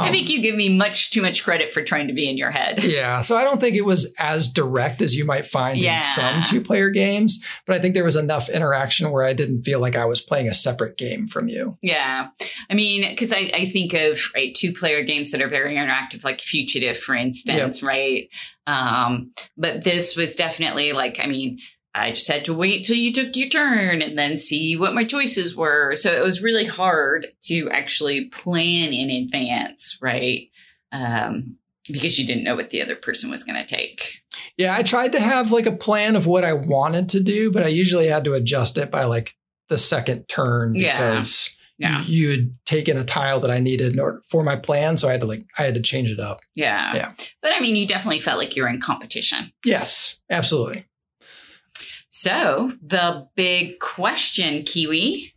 I 0.00 0.10
think 0.10 0.28
you 0.28 0.40
give 0.42 0.54
me 0.54 0.68
much 0.68 1.10
too 1.10 1.22
much 1.22 1.44
credit 1.44 1.72
for 1.72 1.82
trying 1.82 2.08
to 2.08 2.14
be 2.14 2.28
in 2.28 2.36
your 2.36 2.50
head. 2.50 2.82
yeah. 2.84 3.20
So 3.20 3.36
I 3.36 3.44
don't 3.44 3.60
think 3.60 3.76
it 3.76 3.84
was 3.84 4.12
as 4.18 4.48
direct 4.48 5.02
as 5.02 5.14
you 5.14 5.24
might 5.24 5.46
find 5.46 5.78
Yeah. 5.78 5.94
in 5.96 6.00
some 6.00 6.42
two 6.44 6.60
player 6.60 6.90
games, 6.90 7.44
but 7.66 7.76
I 7.76 7.78
think 7.78 7.94
there 7.94 8.04
was 8.04 8.16
enough 8.16 8.48
interaction 8.48 9.10
where 9.10 9.24
I 9.24 9.32
didn't 9.32 9.62
feel 9.62 9.80
like 9.80 9.96
I 9.96 10.04
was 10.04 10.20
playing 10.20 10.48
a 10.48 10.54
separate 10.54 10.96
game 10.96 11.26
from 11.28 11.48
you. 11.48 11.76
Yeah. 11.82 12.28
I 12.70 12.74
mean, 12.74 13.08
because 13.08 13.32
I, 13.32 13.50
I 13.54 13.66
think 13.66 13.92
of 13.94 14.20
right 14.34 14.54
two 14.54 14.72
player 14.72 15.02
games 15.02 15.30
that 15.32 15.42
are 15.42 15.48
very 15.48 15.74
interactive, 15.76 16.24
like 16.24 16.40
Fugitive, 16.40 16.96
for 16.98 17.14
instance, 17.14 17.82
right? 17.82 18.28
Um, 18.66 19.32
but 19.56 19.84
this 19.84 20.16
was 20.16 20.34
definitely 20.34 20.92
like, 20.92 21.18
I 21.22 21.26
mean, 21.26 21.58
I 21.96 22.12
just 22.12 22.28
had 22.28 22.44
to 22.44 22.54
wait 22.54 22.84
till 22.84 22.96
you 22.96 23.12
took 23.12 23.34
your 23.36 23.48
turn 23.48 24.02
and 24.02 24.18
then 24.18 24.36
see 24.36 24.76
what 24.76 24.94
my 24.94 25.04
choices 25.04 25.56
were. 25.56 25.96
So 25.96 26.12
it 26.12 26.22
was 26.22 26.42
really 26.42 26.66
hard 26.66 27.26
to 27.44 27.70
actually 27.70 28.26
plan 28.26 28.92
in 28.92 29.10
advance, 29.10 29.98
right? 30.02 30.48
Um, 30.92 31.56
because 31.88 32.18
you 32.18 32.26
didn't 32.26 32.44
know 32.44 32.56
what 32.56 32.70
the 32.70 32.82
other 32.82 32.96
person 32.96 33.30
was 33.30 33.44
going 33.44 33.56
to 33.56 33.64
take. 33.64 34.18
Yeah. 34.56 34.74
I 34.76 34.82
tried 34.82 35.12
to 35.12 35.20
have 35.20 35.52
like 35.52 35.66
a 35.66 35.72
plan 35.76 36.16
of 36.16 36.26
what 36.26 36.44
I 36.44 36.52
wanted 36.52 37.08
to 37.10 37.20
do, 37.20 37.50
but 37.50 37.62
I 37.62 37.68
usually 37.68 38.08
had 38.08 38.24
to 38.24 38.34
adjust 38.34 38.76
it 38.76 38.90
by 38.90 39.04
like 39.04 39.32
the 39.68 39.78
second 39.78 40.28
turn 40.28 40.72
because 40.74 41.54
Yeah. 41.78 42.04
you 42.06 42.30
had 42.30 42.54
taken 42.66 42.96
a 42.98 43.04
tile 43.04 43.38
that 43.40 43.50
I 43.50 43.58
needed 43.60 43.92
in 43.92 44.00
order 44.00 44.20
for 44.28 44.42
my 44.42 44.56
plan. 44.56 44.96
So 44.96 45.08
I 45.08 45.12
had 45.12 45.20
to 45.20 45.26
like, 45.26 45.44
I 45.58 45.62
had 45.62 45.74
to 45.74 45.82
change 45.82 46.10
it 46.10 46.18
up. 46.20 46.40
Yeah. 46.54 46.94
Yeah. 46.94 47.12
But 47.40 47.52
I 47.52 47.60
mean, 47.60 47.76
you 47.76 47.86
definitely 47.86 48.20
felt 48.20 48.38
like 48.38 48.56
you 48.56 48.62
were 48.64 48.68
in 48.68 48.80
competition. 48.80 49.52
Yes, 49.64 50.20
absolutely. 50.30 50.86
So, 52.18 52.72
the 52.80 53.28
big 53.34 53.78
question, 53.78 54.62
Kiwi, 54.62 55.34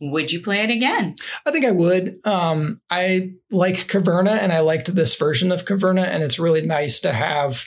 would 0.00 0.32
you 0.32 0.40
play 0.42 0.64
it 0.64 0.72
again? 0.72 1.14
I 1.46 1.52
think 1.52 1.64
I 1.64 1.70
would. 1.70 2.18
Um, 2.24 2.80
I 2.90 3.34
like 3.52 3.86
Caverna 3.86 4.32
and 4.42 4.52
I 4.52 4.58
liked 4.58 4.92
this 4.92 5.14
version 5.14 5.52
of 5.52 5.66
Caverna, 5.66 6.02
and 6.04 6.24
it's 6.24 6.40
really 6.40 6.62
nice 6.66 6.98
to 7.00 7.12
have. 7.12 7.66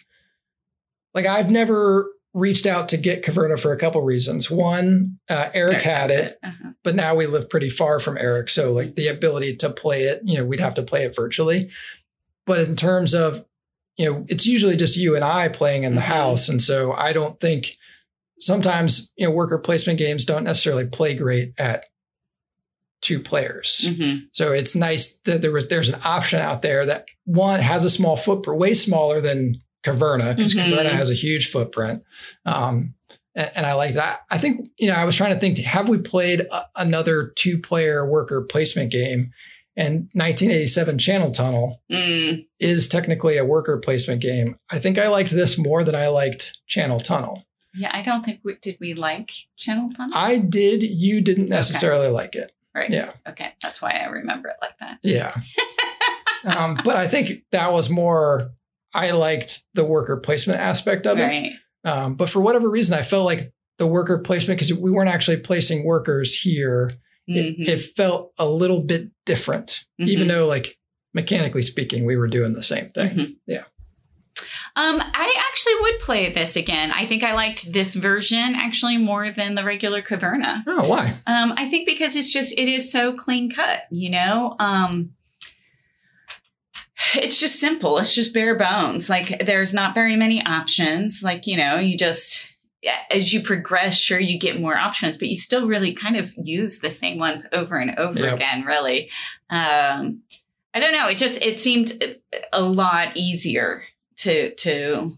Like, 1.14 1.26
I've 1.26 1.50
never 1.50 2.06
reached 2.34 2.66
out 2.66 2.90
to 2.90 2.98
get 2.98 3.24
Caverna 3.24 3.58
for 3.58 3.72
a 3.72 3.78
couple 3.78 4.02
reasons. 4.02 4.52
One, 4.52 5.18
uh, 5.30 5.50
Eric 5.54 5.82
had 5.82 6.10
That's 6.10 6.22
it, 6.22 6.40
Uh-huh. 6.44 6.72
but 6.84 6.96
now 6.96 7.16
we 7.16 7.28
live 7.28 7.50
pretty 7.50 7.70
far 7.70 7.98
from 8.02 8.18
Eric. 8.18 8.50
So, 8.50 8.74
like, 8.74 8.96
the 8.98 9.08
ability 9.08 9.56
to 9.58 9.70
play 9.70 10.04
it, 10.04 10.20
you 10.26 10.38
know, 10.38 10.44
we'd 10.44 10.60
have 10.60 10.76
to 10.76 10.84
play 10.84 11.06
it 11.06 11.16
virtually. 11.16 11.70
But 12.46 12.60
in 12.60 12.76
terms 12.76 13.14
of, 13.14 13.46
you 13.96 14.06
know, 14.06 14.26
it's 14.28 14.46
usually 14.46 14.76
just 14.76 14.98
you 14.98 15.16
and 15.16 15.24
I 15.24 15.48
playing 15.48 15.84
in 15.86 15.96
the 15.96 16.02
Mhm. 16.02 16.06
house. 16.06 16.50
And 16.50 16.62
so 16.62 16.92
I 16.92 17.14
don't 17.14 17.40
think 17.40 17.78
sometimes, 18.42 19.12
you 19.16 19.26
know, 19.28 19.32
worker 19.34 19.58
placement 19.60 20.00
games 20.00 20.26
don't 20.26 20.44
necessarily 20.44 20.86
play 20.88 21.16
great 21.16 21.54
at 21.58 21.86
two 23.02 23.20
players. 23.20 23.86
Mhm. 23.88 24.24
So 24.32 24.52
it's 24.54 24.76
nice 24.76 25.18
that 25.26 25.42
there 25.42 25.52
was 25.52 25.68
there's 25.70 25.90
an 25.90 26.00
option 26.04 26.40
out 26.40 26.62
there 26.62 26.86
that 26.86 27.06
one 27.26 27.60
has 27.60 27.84
a 27.84 27.90
small 27.90 28.16
footprint, 28.16 28.60
way 28.60 28.74
smaller 28.74 29.22
than 29.22 29.62
Caverna, 29.84 30.36
because 30.36 30.54
Mhm. 30.54 30.66
Caverna 30.72 30.92
has 30.92 31.10
a 31.10 31.16
huge 31.16 31.48
footprint. 31.50 32.04
Um, 32.46 32.94
and, 33.34 33.50
and 33.56 33.66
I 33.66 33.74
like 33.74 33.96
that. 33.96 34.20
I 34.30 34.38
think 34.38 34.70
you 34.78 34.88
know 34.88 34.94
I 34.94 35.06
was 35.06 35.16
trying 35.16 35.34
to 35.34 35.40
think: 35.40 35.58
Have 35.60 35.90
we 35.90 35.98
played 35.98 36.42
a, 36.42 36.66
another 36.76 37.32
two-player 37.36 38.06
worker 38.08 38.42
placement 38.42 38.92
game? 38.92 39.32
And 39.78 40.10
1987 40.14 40.98
Channel 41.00 41.32
Tunnel 41.32 41.82
Mm, 41.90 42.46
is 42.60 42.88
technically 42.90 43.38
a 43.38 43.46
worker 43.46 43.78
placement 43.78 44.22
game. 44.22 44.58
I 44.70 44.78
think 44.80 44.98
I 45.00 45.08
liked 45.08 45.32
this 45.32 45.58
more 45.58 45.84
than 45.86 45.96
I 45.96 46.10
liked 46.10 46.58
Channel 46.68 47.00
Tunnel. 47.00 47.46
Yeah, 47.74 47.90
I 47.94 48.02
don't 48.02 48.24
think 48.24 48.42
we 48.44 48.56
did 48.62 48.78
we 48.80 48.94
like 48.94 49.32
Channel 49.58 49.92
Tunnel? 49.92 50.18
I 50.18 50.38
did. 50.38 50.84
You 50.84 51.22
didn't 51.22 51.50
necessarily 51.50 52.10
like 52.10 52.36
it. 52.36 52.52
right. 52.76 52.90
Yeah. 52.90 53.12
Okay, 53.28 53.52
that's 53.62 53.82
why 53.82 53.92
I 53.92 54.06
remember 54.08 54.50
it 54.50 54.58
like 54.62 54.78
that. 54.80 55.00
Yeah. 55.04 55.36
um, 56.46 56.80
but 56.84 56.96
I 56.96 57.08
think 57.08 57.44
that 57.52 57.72
was 57.72 57.90
more, 57.90 58.52
I 58.94 59.12
liked 59.12 59.64
the 59.74 59.86
worker 59.86 60.18
placement 60.18 60.60
aspect 60.60 61.06
of 61.08 61.18
it. 61.18 61.24
Right. 61.24 61.52
Um, 61.84 62.16
but 62.16 62.30
for 62.30 62.40
whatever 62.42 62.70
reason, 62.70 62.98
I 62.98 63.02
felt 63.04 63.26
like 63.26 63.52
the 63.78 63.88
worker 63.88 64.20
placement, 64.20 64.60
because 64.60 64.74
we 64.74 64.92
weren't 64.92 65.10
actually 65.10 65.38
placing 65.38 65.86
workers 65.86 66.38
here, 66.40 66.92
it, 67.28 67.58
Mhm. 67.60 67.68
it 67.68 67.78
felt 67.82 68.34
a 68.38 68.48
little 68.48 68.82
bit 68.82 69.10
different, 69.26 69.86
even 70.00 70.28
Mhm. 70.28 70.32
though, 70.32 70.48
like, 70.48 70.78
mechanically 71.14 71.62
speaking, 71.62 72.06
we 72.06 72.16
were 72.18 72.28
doing 72.28 72.54
the 72.54 72.64
same 72.64 72.90
thing. 72.90 73.10
Mhm. 73.10 73.36
Yeah. 73.48 73.64
Um, 74.76 75.02
I 75.02 75.36
actually 75.50 75.74
would 75.82 76.00
play 76.00 76.32
this 76.34 76.56
again. 76.56 76.92
I 76.92 77.06
think 77.06 77.24
I 77.24 77.34
liked 77.34 77.74
this 77.74 77.94
version 77.94 78.56
actually 78.56 78.98
more 78.98 79.30
than 79.30 79.56
the 79.56 79.64
regular 79.66 80.02
Caverna. 80.02 80.64
Oh, 80.66 80.88
why? 80.88 81.14
Um, 81.28 81.54
I 81.58 81.70
think 81.70 81.86
because 81.88 82.16
it's 82.16 82.32
just 82.32 82.58
it 82.58 82.70
is 82.70 82.92
so 82.92 83.14
clean 83.14 83.52
cut, 83.52 83.82
you 83.92 84.10
know. 84.10 84.56
Um, 84.60 85.12
it's 87.16 87.40
just 87.40 87.60
simple. 87.60 87.98
It's 87.98 88.14
just 88.16 88.34
bare 88.34 88.58
bones. 88.58 89.10
Like 89.10 89.46
there's 89.46 89.74
not 89.74 89.96
very 89.96 90.16
many 90.16 90.44
options. 90.46 91.22
Like 91.24 91.48
you 91.48 91.58
know, 91.58 91.78
you 91.78 91.98
just 91.98 92.48
as 93.12 93.34
you 93.34 93.42
progress, 93.42 93.98
sure 93.98 94.20
you 94.20 94.40
get 94.40 94.60
more 94.60 94.78
options, 94.78 95.18
but 95.18 95.28
you 95.28 95.36
still 95.36 95.68
really 95.68 95.94
kind 95.94 96.16
of 96.16 96.34
use 96.42 96.80
the 96.80 96.92
same 96.92 97.18
ones 97.20 97.46
over 97.52 97.76
and 97.78 97.98
over 97.98 98.20
Yep. 98.20 98.36
again. 98.36 98.64
Really. 98.64 99.10
Um, 99.50 100.22
I 100.74 100.80
don't 100.80 100.94
know. 100.94 101.08
It 101.08 101.18
just 101.18 101.42
it 101.42 101.60
seemed 101.60 102.02
a 102.54 102.62
lot 102.62 103.18
easier 103.18 103.84
to 104.22 104.54
to 104.56 105.18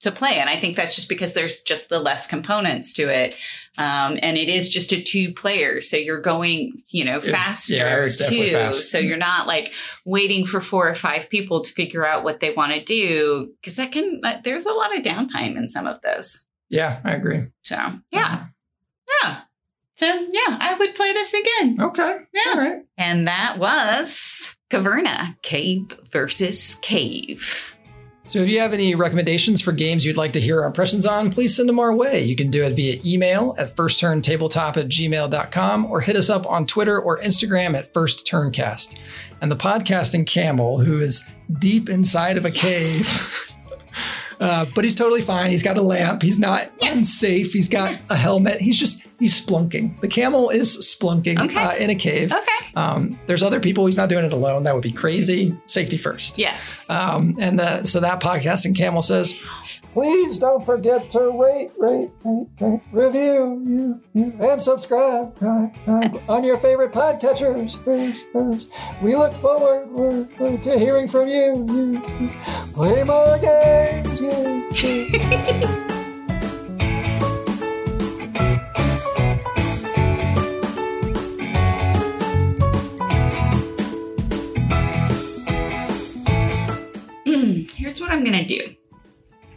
to 0.00 0.12
play, 0.12 0.38
and 0.38 0.50
I 0.50 0.60
think 0.60 0.76
that's 0.76 0.94
just 0.94 1.08
because 1.08 1.32
there's 1.32 1.62
just 1.62 1.88
the 1.88 1.98
less 1.98 2.26
components 2.26 2.92
to 2.94 3.08
it, 3.08 3.34
um, 3.78 4.18
and 4.22 4.36
it 4.36 4.48
is 4.48 4.68
just 4.68 4.92
a 4.92 5.02
two 5.02 5.32
player, 5.32 5.80
so 5.80 5.96
you're 5.96 6.20
going 6.20 6.82
you 6.88 7.04
know 7.04 7.20
faster 7.20 7.74
yeah, 7.74 8.06
too. 8.28 8.52
fast. 8.52 8.90
So 8.90 8.98
you're 8.98 9.16
not 9.16 9.46
like 9.46 9.72
waiting 10.04 10.44
for 10.44 10.60
four 10.60 10.88
or 10.88 10.94
five 10.94 11.28
people 11.30 11.62
to 11.62 11.70
figure 11.70 12.06
out 12.06 12.24
what 12.24 12.40
they 12.40 12.52
want 12.52 12.72
to 12.72 12.82
do 12.82 13.52
because 13.60 13.76
that 13.76 13.92
can 13.92 14.20
uh, 14.22 14.40
there's 14.44 14.66
a 14.66 14.72
lot 14.72 14.96
of 14.96 15.02
downtime 15.02 15.56
in 15.56 15.68
some 15.68 15.86
of 15.86 16.00
those. 16.02 16.44
Yeah, 16.68 17.00
I 17.04 17.12
agree. 17.12 17.46
So 17.62 17.76
yeah, 18.10 18.46
yeah. 19.22 19.40
So 19.96 20.06
yeah, 20.06 20.58
I 20.60 20.76
would 20.78 20.94
play 20.94 21.12
this 21.12 21.34
again. 21.34 21.78
Okay. 21.80 22.18
Yeah. 22.32 22.52
All 22.52 22.58
right. 22.58 22.84
And 22.98 23.28
that 23.28 23.58
was 23.58 24.56
Caverna, 24.70 25.40
Cave 25.42 25.98
versus 26.10 26.76
Cave. 26.82 27.73
So 28.26 28.40
if 28.40 28.48
you 28.48 28.58
have 28.60 28.72
any 28.72 28.94
recommendations 28.94 29.60
for 29.60 29.72
games 29.72 30.04
you'd 30.04 30.16
like 30.16 30.32
to 30.32 30.40
hear 30.40 30.60
our 30.62 30.66
impressions 30.66 31.04
on, 31.04 31.30
please 31.30 31.54
send 31.54 31.68
them 31.68 31.78
our 31.78 31.94
way. 31.94 32.22
You 32.22 32.34
can 32.34 32.50
do 32.50 32.64
it 32.64 32.74
via 32.74 32.98
email 33.04 33.54
at 33.58 33.76
firstturntabletop 33.76 34.76
at 34.78 34.88
gmail.com 34.88 35.86
or 35.86 36.00
hit 36.00 36.16
us 36.16 36.30
up 36.30 36.46
on 36.46 36.66
Twitter 36.66 36.98
or 36.98 37.20
Instagram 37.20 37.76
at 37.76 37.92
firstturncast. 37.92 38.96
And 39.42 39.52
the 39.52 39.56
podcasting 39.56 40.26
camel, 40.26 40.78
who 40.78 41.00
is 41.00 41.28
deep 41.58 41.90
inside 41.90 42.36
of 42.36 42.44
a 42.44 42.50
cave. 42.50 43.50
Uh, 44.40 44.66
but 44.74 44.82
he's 44.82 44.96
totally 44.96 45.20
fine. 45.20 45.50
He's 45.50 45.62
got 45.62 45.78
a 45.78 45.80
lamp. 45.80 46.20
He's 46.20 46.40
not 46.40 46.68
unsafe. 46.82 47.52
He's 47.52 47.68
got 47.68 47.98
a 48.10 48.16
helmet. 48.16 48.60
He's 48.60 48.78
just, 48.78 49.00
he's 49.24 49.40
splunking. 49.46 49.98
The 50.02 50.08
camel 50.08 50.50
is 50.50 50.76
splunking 50.94 51.38
Okay. 51.46 51.62
uh, 51.64 51.74
in 51.76 51.88
a 51.88 51.94
cave. 51.94 52.30
Okay. 52.30 52.66
Um, 52.76 53.18
there's 53.26 53.42
other 53.42 53.58
people. 53.58 53.86
He's 53.86 53.96
not 53.96 54.10
doing 54.10 54.26
it 54.26 54.32
alone. 54.34 54.64
That 54.64 54.74
would 54.74 54.82
be 54.82 54.92
crazy. 54.92 55.56
Safety 55.66 55.96
first. 55.96 56.36
Yes. 56.38 56.88
Um, 56.90 57.36
and 57.40 57.58
the, 57.58 57.86
so 57.86 58.00
that 58.00 58.20
podcasting 58.20 58.76
camel 58.76 59.00
says, 59.00 59.40
please 59.94 60.38
don't 60.38 60.62
forget 60.66 61.08
to 61.10 61.30
rate, 61.42 61.70
rate, 61.78 62.10
rate, 62.24 62.48
rate 62.60 62.80
review, 62.92 63.62
you, 63.66 64.00
you, 64.12 64.34
and 64.40 64.60
subscribe 64.60 65.34
uh, 65.42 65.68
uh, 65.86 66.08
on 66.28 66.44
your 66.44 66.58
favorite 66.58 66.92
podcatchers. 66.92 67.76
First. 68.32 68.68
We 69.02 69.16
look 69.16 69.32
forward 69.32 69.90
we're- 69.92 70.26
we're 70.38 70.58
to 70.58 70.78
hearing 70.78 71.08
from 71.08 71.28
you. 71.28 71.64
you, 71.68 72.02
you. 72.20 72.30
Play 72.74 73.02
more 73.04 73.38
games. 73.38 74.20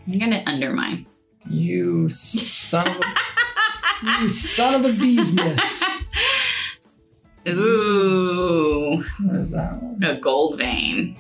I'm 0.08 0.20
to 0.32 0.44
undermine. 0.50 1.06
you 1.50 2.08
son 2.10 2.88
of 2.88 2.98
a, 2.98 4.22
you 4.22 4.30
son 4.30 4.76
of 4.76 4.86
a 4.86 4.94
bee's 4.94 5.34
nest. 5.34 5.84
Ooh, 7.48 9.04
What 9.22 9.36
is 9.36 9.50
that 9.52 9.82
one? 9.82 10.04
a 10.04 10.20
gold 10.20 10.58
vein. 10.58 11.18